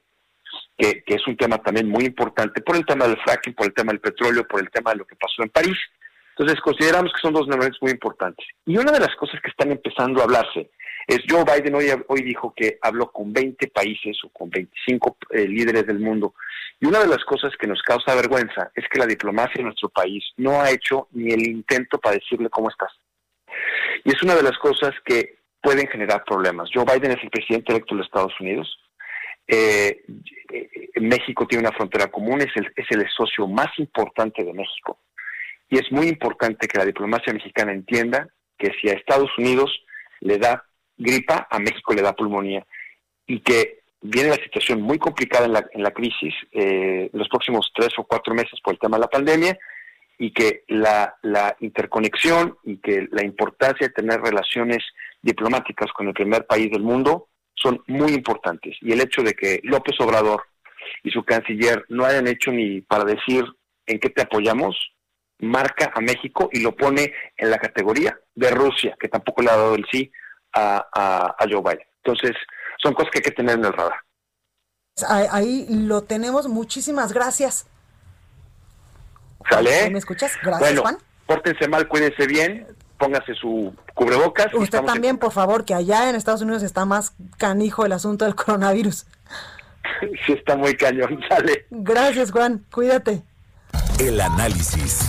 [0.77, 3.73] que, que es un tema también muy importante por el tema del fracking, por el
[3.73, 5.77] tema del petróleo, por el tema de lo que pasó en París.
[6.37, 8.45] Entonces, consideramos que son dos nombres muy importantes.
[8.65, 10.71] Y una de las cosas que están empezando a hablarse
[11.11, 15.45] es Joe Biden hoy, hoy dijo que habló con 20 países o con 25 eh,
[15.45, 16.35] líderes del mundo.
[16.79, 19.89] Y una de las cosas que nos causa vergüenza es que la diplomacia en nuestro
[19.89, 22.91] país no ha hecho ni el intento para decirle cómo estás.
[24.05, 26.69] Y es una de las cosas que pueden generar problemas.
[26.73, 28.79] Joe Biden es el presidente electo de los Estados Unidos.
[29.47, 30.05] Eh,
[30.49, 30.69] eh,
[31.01, 34.97] México tiene una frontera común, es el, es el socio más importante de México.
[35.69, 39.83] Y es muy importante que la diplomacia mexicana entienda que si a Estados Unidos
[40.21, 40.65] le da
[41.01, 42.65] gripa, a México le da pulmonía
[43.25, 47.71] y que viene la situación muy complicada en la, en la crisis eh, los próximos
[47.73, 49.57] tres o cuatro meses por el tema de la pandemia
[50.17, 54.79] y que la, la interconexión y que la importancia de tener relaciones
[55.21, 58.77] diplomáticas con el primer país del mundo son muy importantes.
[58.81, 60.43] Y el hecho de que López Obrador
[61.03, 63.45] y su canciller no hayan hecho ni para decir
[63.85, 64.75] en qué te apoyamos,
[65.39, 69.57] marca a México y lo pone en la categoría de Rusia, que tampoco le ha
[69.57, 70.11] dado el sí
[70.53, 71.87] a, Joe Biden.
[72.03, 72.35] Entonces,
[72.81, 73.99] son cosas que hay que tener en el radar.
[75.07, 76.47] Ahí, lo tenemos.
[76.47, 77.67] Muchísimas gracias.
[79.49, 79.89] ¿Sale?
[79.89, 80.33] ¿Me escuchas?
[80.43, 80.97] Gracias, Juan.
[81.25, 84.53] Pórtense mal, cuídense bien, póngase su cubrebocas.
[84.53, 88.35] Usted también, por favor, que allá en Estados Unidos está más canijo el asunto del
[88.35, 89.05] coronavirus.
[90.25, 91.65] sí, está muy cañón, sale.
[91.69, 92.65] Gracias, Juan.
[92.71, 93.23] Cuídate.
[94.01, 95.01] El análisis.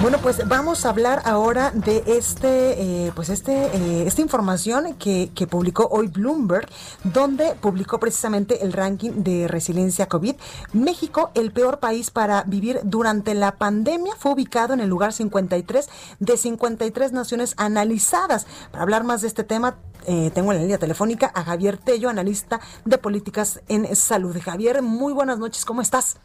[0.00, 5.30] Bueno, pues vamos a hablar ahora de este, eh, pues este, eh, esta información que,
[5.50, 6.66] publicó hoy Bloomberg,
[7.04, 10.36] donde publicó precisamente el ranking de resiliencia COVID.
[10.72, 15.86] México, el peor país para vivir durante la pandemia, fue ubicado en el lugar 53
[16.18, 18.46] de 53 naciones analizadas.
[18.70, 22.08] Para hablar más de este tema, eh, tengo en la línea telefónica a Javier Tello,
[22.08, 24.34] analista de políticas en salud.
[24.42, 26.16] Javier, muy buenas noches, ¿cómo estás?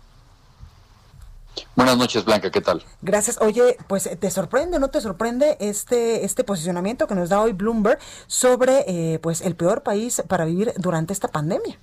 [1.75, 2.83] Buenas noches, Blanca, ¿qué tal?
[3.01, 3.39] Gracias.
[3.41, 7.99] Oye, pues ¿te sorprende, no te sorprende este, este posicionamiento que nos da hoy Bloomberg
[8.27, 11.77] sobre eh, pues el peor país para vivir durante esta pandemia?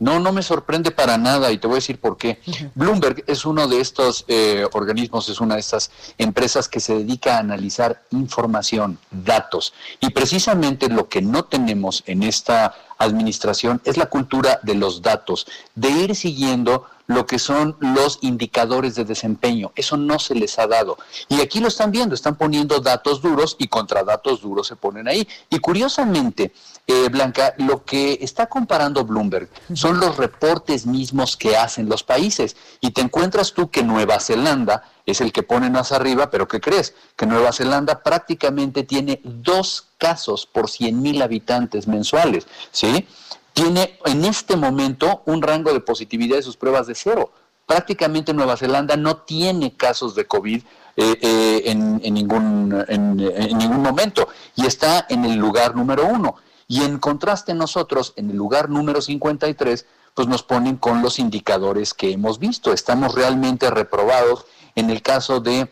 [0.00, 2.40] No, no me sorprende para nada y te voy a decir por qué.
[2.74, 7.36] Bloomberg es uno de estos eh, organismos, es una de estas empresas que se dedica
[7.36, 9.72] a analizar información, datos.
[10.00, 12.74] Y precisamente lo que no tenemos en esta
[13.04, 18.94] administración es la cultura de los datos, de ir siguiendo lo que son los indicadores
[18.94, 19.72] de desempeño.
[19.76, 20.96] Eso no se les ha dado.
[21.28, 25.06] Y aquí lo están viendo, están poniendo datos duros y contra datos duros se ponen
[25.08, 25.28] ahí.
[25.50, 26.52] Y curiosamente,
[26.86, 32.56] eh, Blanca, lo que está comparando Bloomberg son los reportes mismos que hacen los países.
[32.80, 36.60] Y te encuentras tú que Nueva Zelanda es el que pone más arriba, pero ¿qué
[36.60, 36.94] crees?
[37.16, 43.06] Que Nueva Zelanda prácticamente tiene dos casos por 100 mil habitantes mensuales, ¿sí?
[43.54, 47.32] tiene en este momento un rango de positividad de sus pruebas de cero.
[47.66, 50.62] Prácticamente Nueva Zelanda no tiene casos de COVID
[50.96, 56.34] eh, eh, en, ningún, en, ningún momento y está en el lugar número uno.
[56.66, 61.92] Y en contraste nosotros, en el lugar número 53, pues nos ponen con los indicadores
[61.92, 62.72] que hemos visto.
[62.72, 65.68] Estamos realmente reprobados en el caso de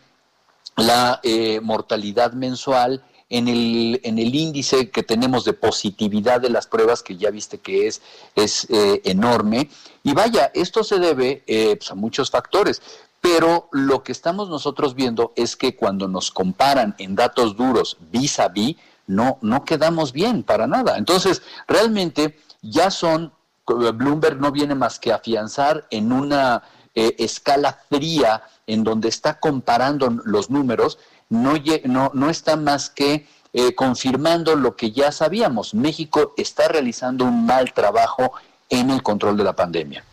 [0.75, 6.67] la eh, mortalidad mensual, en el, en el índice que tenemos de positividad de las
[6.67, 8.01] pruebas, que ya viste que es,
[8.35, 9.69] es eh, enorme.
[10.03, 12.81] Y vaya, esto se debe eh, pues, a muchos factores.
[13.21, 18.39] Pero lo que estamos nosotros viendo es que cuando nos comparan en datos duros vis
[18.39, 18.75] a vis,
[19.07, 20.97] no, no quedamos bien para nada.
[20.97, 23.31] Entonces, realmente ya son,
[23.65, 26.63] Bloomberg no viene más que afianzar en una
[26.95, 30.99] eh, escala fría en donde está comparando los números,
[31.29, 31.53] no,
[31.85, 35.73] no, no está más que eh, confirmando lo que ya sabíamos.
[35.73, 38.33] México está realizando un mal trabajo
[38.69, 40.03] en el control de la pandemia.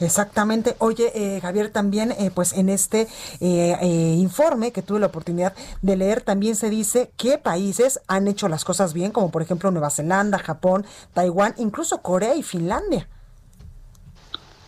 [0.00, 0.76] Exactamente.
[0.78, 3.08] Oye, eh, Javier, también, eh, pues en este
[3.40, 8.48] eh, informe que tuve la oportunidad de leer, también se dice qué países han hecho
[8.48, 10.84] las cosas bien, como por ejemplo Nueva Zelanda, Japón,
[11.14, 13.08] Taiwán, incluso Corea y Finlandia.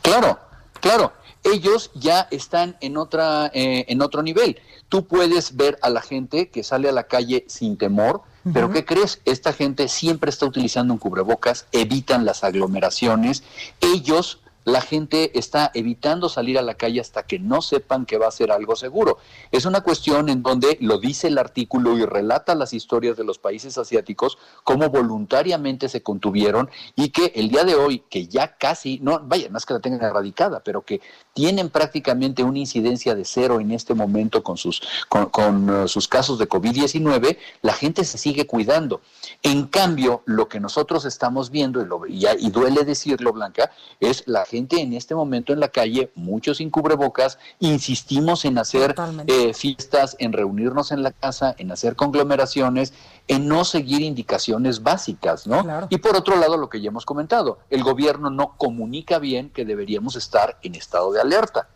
[0.03, 0.39] Claro,
[0.81, 1.13] claro.
[1.45, 4.61] Ellos ya están en otra, en otro nivel.
[4.89, 8.23] Tú puedes ver a la gente que sale a la calle sin temor,
[8.53, 9.21] pero ¿qué crees?
[9.25, 13.45] Esta gente siempre está utilizando un cubrebocas, evitan las aglomeraciones.
[13.81, 18.29] Ellos la gente está evitando salir a la calle hasta que no sepan que va
[18.29, 19.17] a ser algo seguro.
[19.51, 23.39] Es una cuestión en donde lo dice el artículo y relata las historias de los
[23.39, 28.99] países asiáticos, cómo voluntariamente se contuvieron y que el día de hoy, que ya casi,
[29.01, 31.01] no, vaya, más que la tengan erradicada, pero que
[31.33, 36.39] tienen prácticamente una incidencia de cero en este momento con sus, con, uh, sus casos
[36.39, 39.01] de COVID-19, la gente se sigue cuidando.
[39.43, 44.45] En cambio, lo que nosotros estamos viendo, y, lo, y duele decirlo, Blanca, es la
[44.45, 48.95] gente en este momento en la calle, muchos sin cubrebocas, insistimos en hacer
[49.27, 52.93] eh, fiestas, en reunirnos en la casa, en hacer conglomeraciones,
[53.29, 55.87] en no seguir indicaciones básicas, ¿no?
[55.91, 59.65] Y por otro lado, lo que ya hemos comentado, el gobierno no comunica bien que
[59.65, 61.69] deberíamos estar en estado de alerta.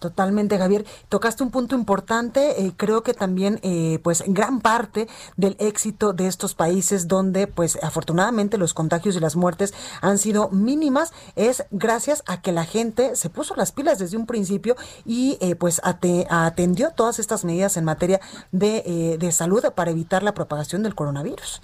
[0.00, 0.86] Totalmente, Javier.
[1.10, 2.64] Tocaste un punto importante.
[2.64, 7.78] Eh, creo que también, eh, pues, gran parte del éxito de estos países donde, pues,
[7.82, 13.14] afortunadamente los contagios y las muertes han sido mínimas es gracias a que la gente
[13.14, 14.74] se puso las pilas desde un principio
[15.04, 18.20] y, eh, pues, atendió todas estas medidas en materia
[18.52, 21.60] de, de salud para evitar la propagación del coronavirus.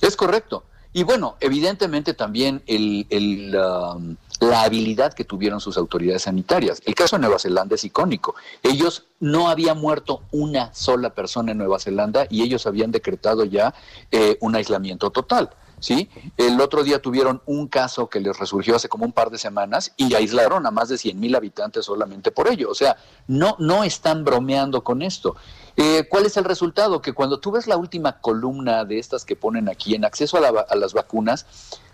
[0.00, 0.62] Es correcto.
[0.92, 6.82] Y bueno, evidentemente también el, el, um, la habilidad que tuvieron sus autoridades sanitarias.
[6.84, 8.34] El caso de Nueva Zelanda es icónico.
[8.64, 13.72] Ellos no había muerto una sola persona en Nueva Zelanda y ellos habían decretado ya
[14.10, 15.50] eh, un aislamiento total.
[15.78, 16.10] ¿sí?
[16.36, 19.92] El otro día tuvieron un caso que les resurgió hace como un par de semanas
[19.96, 22.68] y aislaron a más de 100 mil habitantes solamente por ello.
[22.68, 22.96] O sea,
[23.28, 25.36] no, no están bromeando con esto.
[25.76, 27.00] Eh, ¿Cuál es el resultado?
[27.00, 30.48] Que cuando tú ves la última columna de estas que ponen aquí en acceso a,
[30.48, 31.46] a las vacunas,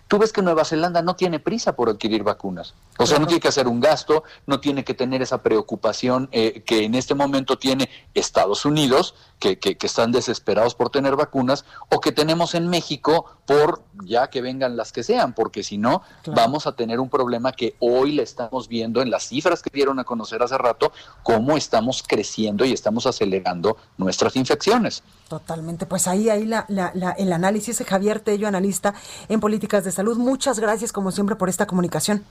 [0.09, 2.73] tú ves que Nueva Zelanda no tiene prisa por adquirir vacunas.
[2.97, 6.63] O sea, no tiene que hacer un gasto, no tiene que tener esa preocupación eh,
[6.65, 12.01] que en este momento tiene Estados Unidos, que, que, están desesperados por tener vacunas, o
[12.01, 16.03] que tenemos en México por ya que vengan las que sean, porque si no,
[16.35, 19.97] vamos a tener un problema que hoy le estamos viendo en las cifras que dieron
[19.97, 20.91] a conocer hace rato,
[21.23, 25.01] cómo estamos creciendo y estamos acelerando nuestras infecciones.
[25.27, 28.93] Totalmente, pues ahí, ahí la, la, el análisis, Javier Tello, analista
[29.29, 30.15] en políticas de salud.
[30.19, 32.23] Muchas gracias, como siempre, por esta comunicación.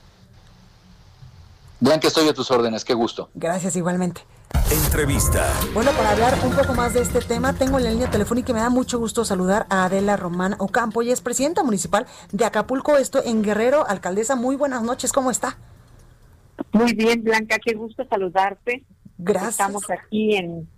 [1.81, 3.29] Vean que estoy a tus órdenes, qué gusto.
[3.33, 4.21] Gracias igualmente.
[4.69, 5.47] Entrevista.
[5.73, 8.55] Bueno, para hablar un poco más de este tema, tengo en la línea telefónica y
[8.55, 12.97] me da mucho gusto saludar a Adela Román Ocampo, y es presidenta municipal de Acapulco,
[12.97, 13.87] esto en Guerrero.
[13.87, 15.57] Alcaldesa, muy buenas noches, ¿cómo está?
[16.73, 18.85] Muy bien, Blanca, qué gusto saludarte.
[19.17, 19.51] Gracias.
[19.51, 20.69] Estamos aquí en,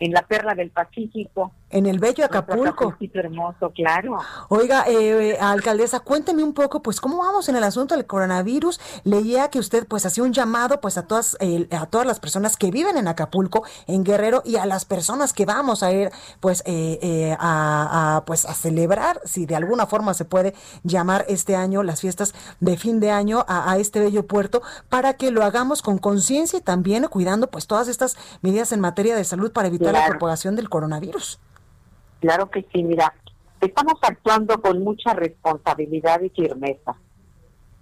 [0.00, 2.94] en la Perla del Pacífico en el bello Acapulco.
[3.14, 4.18] hermoso, claro.
[4.48, 8.80] Oiga, eh, alcaldesa, cuénteme un poco, pues, ¿cómo vamos en el asunto del coronavirus?
[9.04, 11.36] Leía que usted, pues, hacía un llamado, pues, a todas,
[11.70, 15.46] a todas las personas que viven en Acapulco, en Guerrero, y a las personas que
[15.46, 16.10] vamos a ir,
[16.40, 20.54] pues, eh, eh, a, pues, a celebrar, si de alguna forma se puede
[20.84, 25.30] llamar este año las fiestas de fin de año a, este bello puerto, para que
[25.30, 29.52] lo hagamos con conciencia y también cuidando, pues, todas estas medidas en materia de salud
[29.52, 31.40] para evitar la propagación del coronavirus.
[32.22, 33.12] Claro que sí, mira,
[33.60, 36.94] estamos actuando con mucha responsabilidad y firmeza.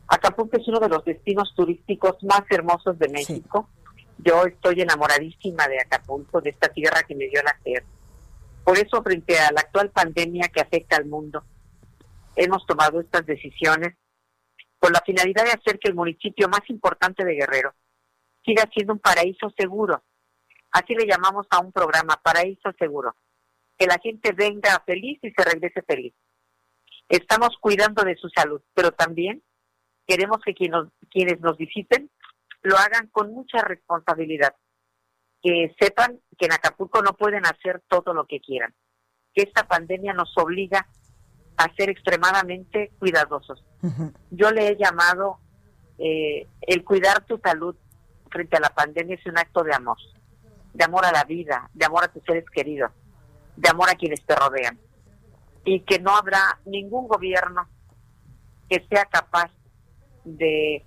[0.09, 3.68] Acapulco es uno de los destinos turísticos más hermosos de México.
[4.16, 7.84] Yo estoy enamoradísima de Acapulco, de esta tierra que me dio nacer.
[8.64, 11.45] Por eso, frente a la actual pandemia que afecta al mundo,
[12.34, 13.95] hemos tomado estas decisiones
[14.78, 17.74] con la finalidad de hacer que el municipio más importante de Guerrero
[18.43, 20.03] siga siendo un paraíso seguro.
[20.70, 23.14] Así le llamamos a un programa, Paraíso Seguro
[23.81, 26.12] que la gente venga feliz y se regrese feliz.
[27.09, 29.43] Estamos cuidando de su salud, pero también
[30.07, 32.11] queremos que quienes nos visiten
[32.61, 34.55] lo hagan con mucha responsabilidad,
[35.43, 38.74] que sepan que en Acapulco no pueden hacer todo lo que quieran,
[39.33, 40.87] que esta pandemia nos obliga
[41.57, 43.64] a ser extremadamente cuidadosos.
[44.31, 45.39] Yo le he llamado
[45.99, 47.74] eh, el cuidar tu salud
[48.31, 49.97] frente a la pandemia es un acto de amor,
[50.74, 52.93] de amor a la vida, de amor a tus seres queridos,
[53.61, 54.79] de amor a quienes te rodean.
[55.65, 57.69] Y que no habrá ningún gobierno
[58.69, 59.51] que sea capaz
[60.25, 60.85] de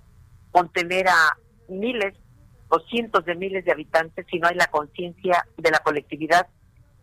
[0.50, 2.14] contener a miles
[2.68, 6.48] o cientos de miles de habitantes si no hay la conciencia de la colectividad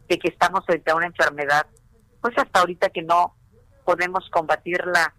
[0.09, 1.65] de que estamos frente a una enfermedad,
[2.19, 3.35] pues hasta ahorita que no
[3.85, 5.13] podemos combatirla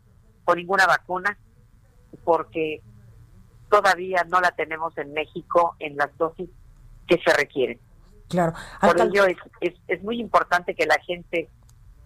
[0.45, 1.39] con ninguna vacuna,
[2.25, 2.83] porque
[3.71, 6.51] todavía no la tenemos en México en las dosis
[7.07, 7.81] que se requieren.
[8.33, 8.55] Claro.
[8.81, 9.27] Por ello
[9.61, 11.51] es, es, muy importante que la gente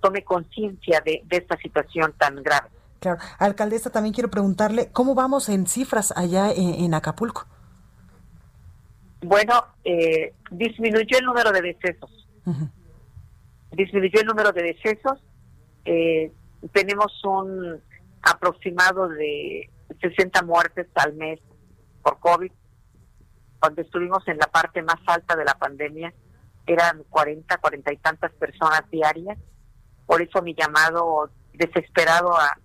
[0.01, 2.68] tome conciencia de, esta situación tan grave.
[2.99, 3.20] Claro.
[3.39, 7.47] Alcaldesa, también quiero preguntarle, ¿cómo vamos en cifras allá en, Acapulco?
[9.20, 12.27] Bueno, eh, disminuyó el número de decesos.
[13.70, 15.22] Disminuyó el número de decesos.
[15.85, 16.33] Eh,
[16.72, 17.81] tenemos un
[18.22, 19.70] aproximado de
[20.01, 21.39] 60 muertes al mes
[22.03, 22.51] por COVID.
[23.67, 26.14] Cuando estuvimos en la parte más alta de la pandemia,
[26.69, 29.37] eran 40, 40 y tantas personas diarias.
[30.07, 32.57] Por eso mi llamado desesperado a,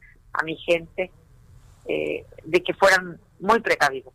[0.44, 1.10] mi gente
[1.88, 4.14] eh, de que fueran muy precavidos.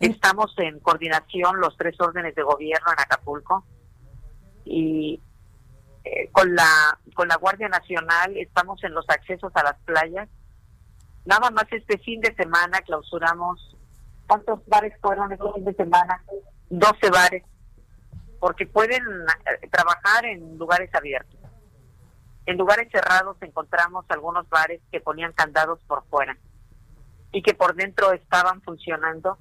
[0.00, 3.64] Estamos en coordinación los tres órdenes de gobierno en Acapulco
[4.64, 5.20] y
[6.02, 10.28] eh, con la con la Guardia Nacional estamos en los accesos a las playas.
[11.24, 13.72] Nada más este fin de semana clausuramos
[14.32, 16.24] ¿Cuántos bares fueron este fin de semana?
[16.70, 17.42] 12 bares,
[18.40, 21.38] porque pueden eh, trabajar en lugares abiertos.
[22.46, 26.34] En lugares cerrados encontramos algunos bares que ponían candados por fuera
[27.30, 29.36] y que por dentro estaban funcionando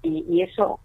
[0.00, 0.80] y, eso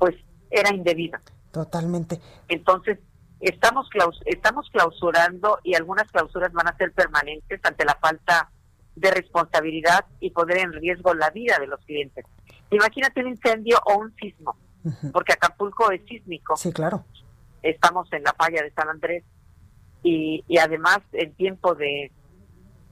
[0.00, 0.16] pues
[0.50, 1.20] era indebido.
[1.52, 2.20] Totalmente.
[2.48, 2.98] Entonces,
[3.38, 3.88] estamos
[4.24, 8.50] estamos clausurando y algunas clausuras van a ser permanentes ante la falta
[8.96, 12.26] de responsabilidad y poner en riesgo la vida de los clientes.
[12.72, 14.56] Imagínate un incendio o un sismo,
[15.12, 16.56] porque Acapulco es sísmico.
[16.56, 17.04] Sí, claro.
[17.62, 19.24] Estamos en la falla de San Andrés
[20.02, 22.10] y, y además el tiempo de,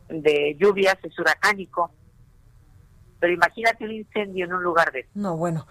[0.09, 1.91] de lluvias es huracánico.
[3.19, 5.07] Pero imagínate un incendio en un lugar de...
[5.15, 5.67] No, bueno,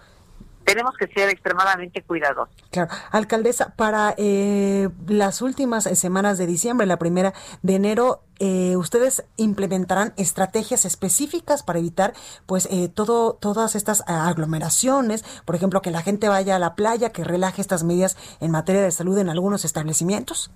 [0.70, 2.54] tenemos que ser extremadamente cuidadosos.
[2.70, 9.24] Claro, alcaldesa, para eh, las últimas semanas de diciembre, la primera de enero, eh, ustedes
[9.36, 12.12] implementarán estrategias específicas para evitar,
[12.46, 17.10] pues, eh, todo, todas estas aglomeraciones, por ejemplo, que la gente vaya a la playa,
[17.10, 20.52] que relaje estas medidas en materia de salud en algunos establecimientos.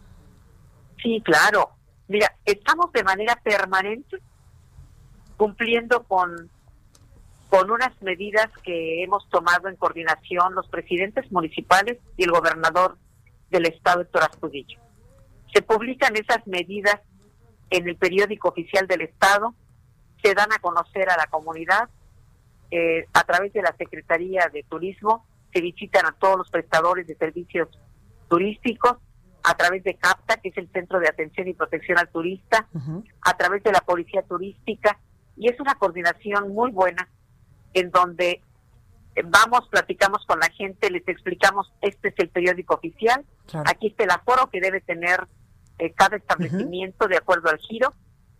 [1.02, 1.70] Sí, claro.
[2.06, 4.18] Mira, estamos de manera permanente
[5.36, 6.50] cumpliendo con
[7.54, 12.98] con unas medidas que hemos tomado en coordinación los presidentes municipales y el gobernador
[13.48, 14.80] del estado, Héctor Astudillo.
[15.54, 17.00] Se publican esas medidas
[17.70, 19.54] en el periódico oficial del estado,
[20.20, 21.88] se dan a conocer a la comunidad
[22.72, 27.14] eh, a través de la Secretaría de Turismo, se visitan a todos los prestadores de
[27.14, 27.68] servicios
[28.28, 28.96] turísticos,
[29.44, 32.66] a través de CAPTA, que es el Centro de Atención y Protección al Turista,
[33.20, 34.98] a través de la Policía Turística,
[35.36, 37.08] y es una coordinación muy buena
[37.74, 38.42] en donde
[39.24, 43.24] vamos, platicamos con la gente, les explicamos, este es el periódico oficial,
[43.66, 45.26] aquí está el aforo que debe tener
[45.78, 47.92] eh, cada establecimiento de acuerdo al giro.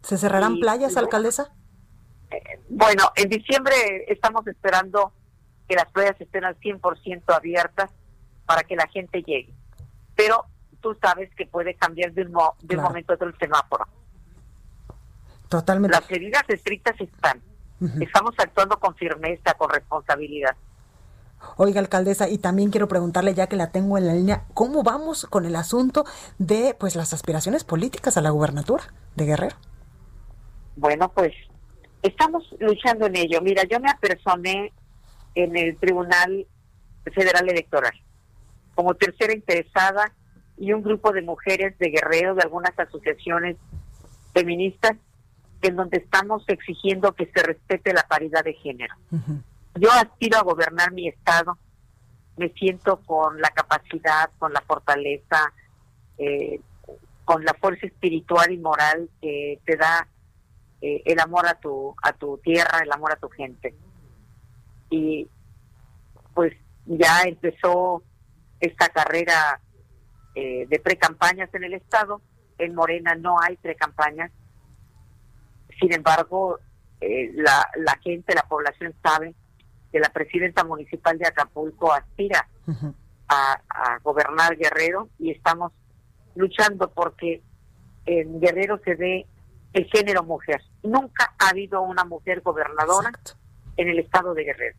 [0.03, 1.53] ¿Se cerrarán playas, alcaldesa?
[2.31, 3.75] Eh, bueno, en diciembre
[4.09, 5.13] estamos esperando
[5.69, 7.91] que las playas estén al 100% abiertas
[8.47, 9.55] para que la gente llegue.
[10.15, 10.45] Pero
[10.81, 13.87] tú sabes que puede cambiar de un, momento a otro el semáforo.
[15.49, 15.97] Totalmente.
[15.97, 17.43] Las medidas estrictas están.
[18.01, 20.57] Estamos actuando con firmeza, con responsabilidad.
[21.57, 25.27] Oiga, alcaldesa, y también quiero preguntarle, ya que la tengo en la línea, ¿cómo vamos
[25.27, 26.05] con el asunto
[26.39, 29.57] de pues las aspiraciones políticas a la gubernatura de Guerrero?
[30.77, 31.33] Bueno, pues
[32.03, 33.41] estamos luchando en ello.
[33.43, 34.73] Mira, yo me apersoné
[35.35, 36.47] en el Tribunal
[37.15, 37.93] Federal Electoral
[38.75, 40.13] como tercera interesada
[40.57, 43.57] y un grupo de mujeres de Guerrero, de algunas asociaciones
[44.33, 44.97] feministas,
[45.65, 48.95] en donde estamos exigiendo que se respete la paridad de género.
[49.77, 51.59] Yo aspiro a gobernar mi estado,
[52.37, 55.53] me siento con la capacidad, con la fortaleza,
[56.19, 56.61] eh,
[57.25, 60.07] con la fuerza espiritual y moral que te da
[60.81, 63.75] eh, el amor a tu a tu tierra, el amor a tu gente.
[64.91, 65.29] Y
[66.35, 66.53] pues
[66.85, 68.03] ya empezó
[68.61, 69.61] esta carrera
[70.35, 72.21] eh, de precampañas en el Estado.
[72.59, 74.31] En Morena no hay precampañas.
[75.79, 76.59] Sin embargo,
[77.01, 79.35] eh, la, la gente, la población sabe
[79.93, 82.49] que la presidenta municipal de Acapulco aspira
[83.29, 85.73] a, a gobernar Guerrero y estamos
[86.35, 87.43] luchando porque
[88.07, 89.27] en Guerrero se ve
[89.73, 90.63] el género mujer.
[90.83, 93.13] Nunca ha habido una mujer gobernadora
[93.77, 94.77] en el estado de Guerrero.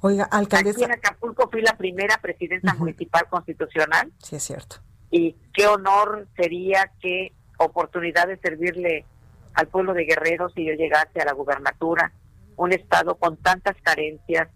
[0.00, 0.76] Oiga, alcaldesa.
[0.76, 4.12] Aquí en Acapulco fui la primera presidenta municipal constitucional.
[4.18, 4.76] Sí, es cierto.
[5.10, 9.06] Y qué honor sería, qué oportunidad de servirle
[9.54, 12.12] al pueblo de Guerrero si yo llegase a la gubernatura,
[12.56, 14.48] un estado con tantas carencias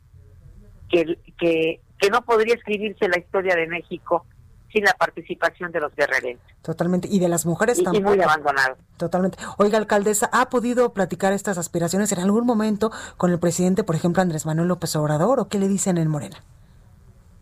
[0.89, 4.25] que, que, que no podría escribirse la historia de México
[4.73, 6.47] sin la participación de los guerrerenses.
[6.63, 7.09] Totalmente.
[7.11, 8.05] Y de las mujeres y, también.
[8.05, 8.77] Y muy abandonado.
[8.97, 9.39] Totalmente.
[9.57, 14.23] Oiga, alcaldesa, ¿ha podido platicar estas aspiraciones en algún momento con el presidente, por ejemplo,
[14.23, 16.43] Andrés Manuel López Obrador, o qué le dicen en Morena?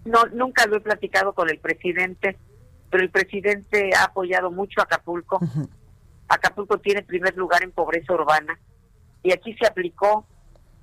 [0.05, 2.37] No, nunca lo he platicado con el presidente,
[2.91, 5.41] pero el presidente ha apoyado mucho a Acapulco.
[6.29, 8.59] Acapulco tiene primer lugar en pobreza urbana
[9.23, 10.27] y aquí se aplicó,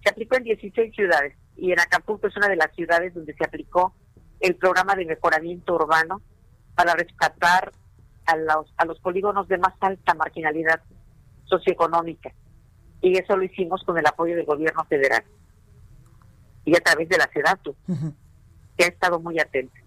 [0.04, 3.44] se aplicó en 16 ciudades y en Acapulco es una de las ciudades donde se
[3.44, 3.94] aplicó
[4.40, 6.22] el programa de mejoramiento urbano
[6.76, 7.72] para rescatar
[8.26, 10.82] a los, a los polígonos de más alta marginalidad
[11.46, 12.34] socioeconómica.
[13.02, 15.24] Y eso lo hicimos con el apoyo del gobierno federal
[16.66, 17.76] y a través de la SEDATU,
[18.78, 19.83] que ha estado muy atenta.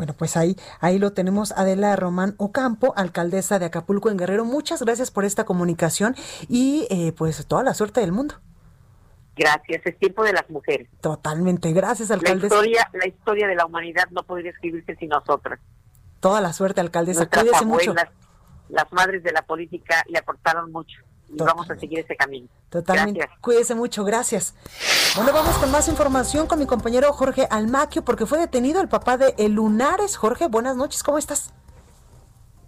[0.00, 4.46] Bueno, pues ahí, ahí lo tenemos, Adela Román Ocampo, alcaldesa de Acapulco en Guerrero.
[4.46, 6.16] Muchas gracias por esta comunicación
[6.48, 8.36] y eh, pues toda la suerte del mundo.
[9.36, 10.88] Gracias, es tiempo de las mujeres.
[11.02, 12.54] Totalmente, gracias, alcaldesa.
[12.54, 15.60] La historia, la historia de la humanidad no podría escribirse sin nosotras.
[16.20, 17.20] Toda la suerte, alcaldesa.
[17.20, 18.12] Nuestras Cuídese abuelas, mucho.
[18.70, 20.96] Las madres de la política le aportaron mucho
[21.32, 22.48] y vamos a seguir ese camino.
[22.68, 23.20] Totalmente.
[23.20, 23.40] Gracias.
[23.40, 24.54] Cuídese mucho, gracias.
[25.16, 29.16] Bueno, vamos con más información con mi compañero Jorge Almaquio, porque fue detenido el papá
[29.16, 30.16] de El Lunares.
[30.16, 31.52] Jorge, buenas noches, ¿cómo estás?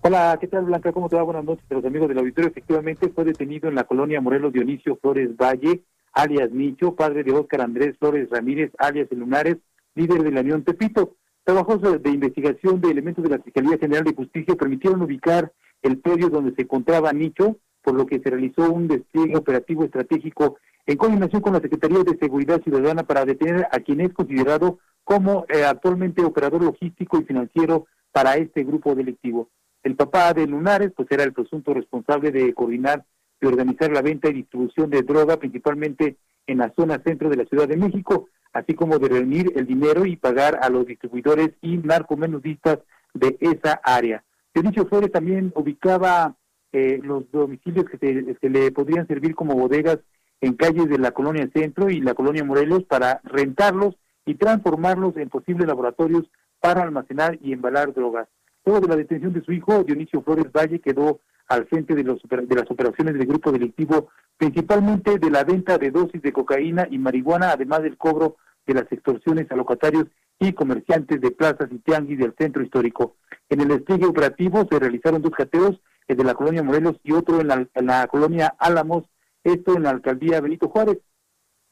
[0.03, 0.93] Hola, ¿qué tal Blanca?
[0.93, 1.23] ¿Cómo te va?
[1.23, 2.51] Buenas noches a los amigos del auditorio.
[2.51, 7.61] Efectivamente fue detenido en la colonia Morelos Dionisio Flores Valle, alias Nicho, padre de Óscar
[7.61, 9.59] Andrés Flores Ramírez, alias El Lunares,
[9.95, 11.15] líder de la Unión Tepito.
[11.45, 15.53] Trabajos de investigación de elementos de la Fiscalía General de Justicia permitieron ubicar
[15.83, 20.59] el predio donde se encontraba Nicho, por lo que se realizó un despliegue operativo estratégico
[20.87, 25.47] en coordinación con la Secretaría de Seguridad Ciudadana para detener a quien es considerado como
[25.49, 29.49] eh, actualmente operador logístico y financiero para este grupo delictivo.
[29.83, 33.05] El papá de Lunares, pues era el presunto responsable de coordinar
[33.41, 36.17] y organizar la venta y distribución de droga, principalmente
[36.47, 40.07] en la zona centro de la Ciudad de México, así como de reunir el dinero
[40.07, 42.79] y pagar a los distribuidores y narcomenudistas
[43.15, 44.25] de esa área.
[44.55, 46.37] Dionisio Flores también ubicaba
[46.73, 49.99] eh, los domicilios que, se, le podrían servir como bodegas
[50.41, 53.95] en calles de la colonia Centro y la colonia Morelos para rentarlos
[54.25, 56.25] y transformarlos en posibles laboratorios
[56.61, 58.29] para almacenar y embalar drogas.
[58.65, 62.21] Luego de la detención de su hijo, Dionisio Flores Valle quedó al frente de, los,
[62.23, 64.09] de las operaciones del grupo delictivo,
[64.39, 68.91] principalmente de la venta de dosis de cocaína y marihuana, además del cobro de las
[68.91, 70.07] extorsiones a locatarios
[70.39, 73.17] y comerciantes de plazas y tianguis del centro histórico.
[73.49, 75.81] En el despliegue operativo se realizaron dos cateos,
[76.15, 77.49] de la colonia Morelos y otro en
[77.87, 79.05] la, colonia Álamos,
[79.45, 80.99] esto en la alcaldía Benito Juárez.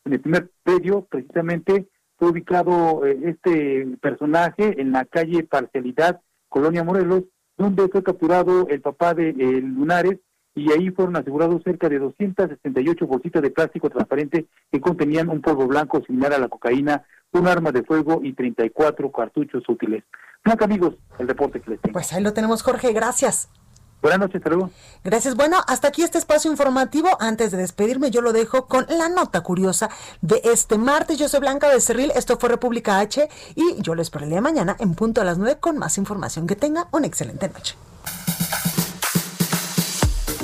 [0.05, 1.89] En el primer predio, precisamente,
[2.19, 7.25] fue ubicado eh, este personaje en la calle Parcialidad, Colonia Morelos,
[7.57, 10.19] donde fue capturado el papá de eh, Lunares
[10.55, 15.67] y ahí fueron asegurados cerca de 268 bolsitas de plástico transparente que contenían un polvo
[15.67, 20.03] blanco similar a la cocaína, un arma de fuego y 34 cartuchos útiles.
[20.45, 21.93] Blanca, amigos, el reporte que les tengo.
[21.93, 23.49] Pues ahí lo tenemos, Jorge, gracias.
[24.03, 24.71] Buenas noches, hasta luego.
[25.05, 25.37] Gracias.
[25.37, 27.09] Bueno, hasta aquí este espacio informativo.
[27.21, 29.91] Antes de despedirme, yo lo dejo con la nota curiosa
[30.23, 31.19] de este martes.
[31.19, 34.43] Yo soy Blanca Becerril, esto fue República H y yo lo espero el día de
[34.43, 36.47] mañana en punto a las 9 con más información.
[36.47, 37.77] Que tenga una excelente noche.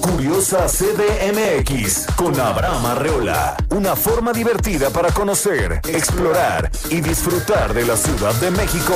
[0.01, 3.57] Curiosa CDMX con Abraham Arreola.
[3.71, 8.95] Una forma divertida para conocer, explorar y disfrutar de la Ciudad de México.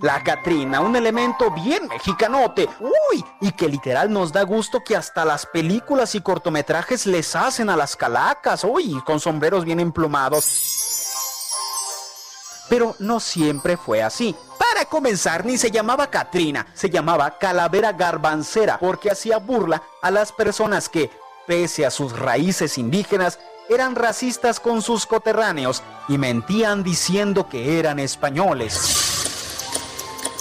[0.00, 2.68] La Catrina, un elemento bien mexicanote.
[2.80, 7.68] Uy, y que literal nos da gusto que hasta las películas y cortometrajes les hacen
[7.68, 8.62] a las calacas.
[8.62, 10.44] Uy, con sombreros bien emplumados.
[12.68, 14.36] Pero no siempre fue así.
[14.56, 20.30] Para comenzar, ni se llamaba Catrina, se llamaba Calavera Garbancera, porque hacía burla a las
[20.30, 21.10] personas que,
[21.46, 27.98] pese a sus raíces indígenas, eran racistas con sus coterráneos y mentían diciendo que eran
[27.98, 29.07] españoles.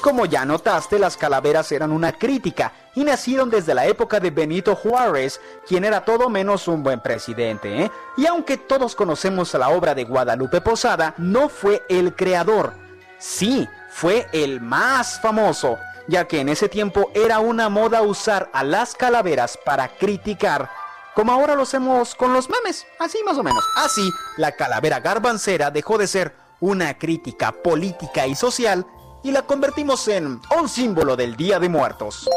[0.01, 4.75] Como ya notaste, las calaveras eran una crítica y nacieron desde la época de Benito
[4.75, 7.83] Juárez, quien era todo menos un buen presidente.
[7.83, 7.91] ¿eh?
[8.15, 12.73] Y aunque todos conocemos la obra de Guadalupe Posada, no fue el creador.
[13.17, 15.77] Sí, fue el más famoso,
[16.07, 20.69] ya que en ese tiempo era una moda usar a las calaveras para criticar
[21.17, 23.65] como ahora lo hacemos con los memes, así más o menos.
[23.75, 28.85] Así, la calavera garbancera dejó de ser una crítica política y social
[29.27, 32.29] y la convertimos en un símbolo del Día de Muertos.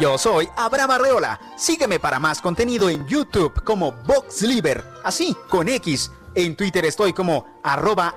[0.00, 1.40] Yo soy Abraham Arreola.
[1.56, 6.10] Sígueme para más contenido en YouTube como VoxLiber, así con X.
[6.34, 8.16] En Twitter estoy como arroba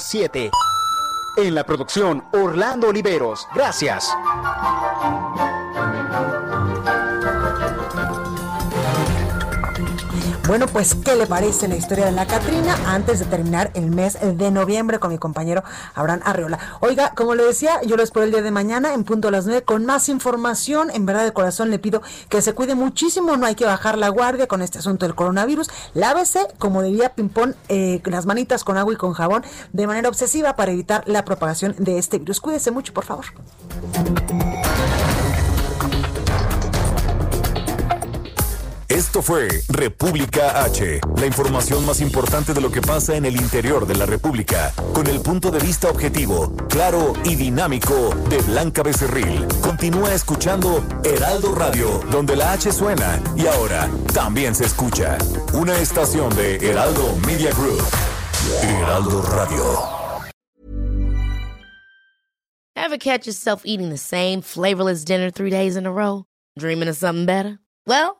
[0.00, 0.50] 7
[1.36, 3.46] En la producción, Orlando Oliveros.
[3.54, 4.16] Gracias.
[10.50, 14.18] Bueno, pues, ¿qué le parece la historia de la Catrina antes de terminar el mes
[14.20, 15.62] de noviembre con mi compañero
[15.94, 16.58] Abraham Arreola?
[16.80, 19.46] Oiga, como le decía, yo lo espero el día de mañana en punto a las
[19.46, 20.90] nueve con más información.
[20.90, 23.36] En verdad, de corazón le pido que se cuide muchísimo.
[23.36, 25.70] No hay que bajar la guardia con este asunto del coronavirus.
[25.94, 30.56] Lávese, como diría Pimpón, eh, las manitas con agua y con jabón de manera obsesiva
[30.56, 32.40] para evitar la propagación de este virus.
[32.40, 33.26] Cuídese mucho, por favor.
[39.10, 43.84] Esto fue República H, la información más importante de lo que pasa en el interior
[43.84, 49.48] de la República, con el punto de vista objetivo, claro y dinámico de Blanca Becerril.
[49.62, 55.18] Continúa escuchando Heraldo Radio, donde la H suena y ahora también se escucha.
[55.54, 57.82] Una estación de Heraldo Media Group.
[58.62, 59.64] Heraldo Radio.
[62.76, 66.26] Ever catch yourself eating the same flavorless dinner three days in a row?
[66.56, 67.58] Dreaming of something better?
[67.88, 68.19] Well,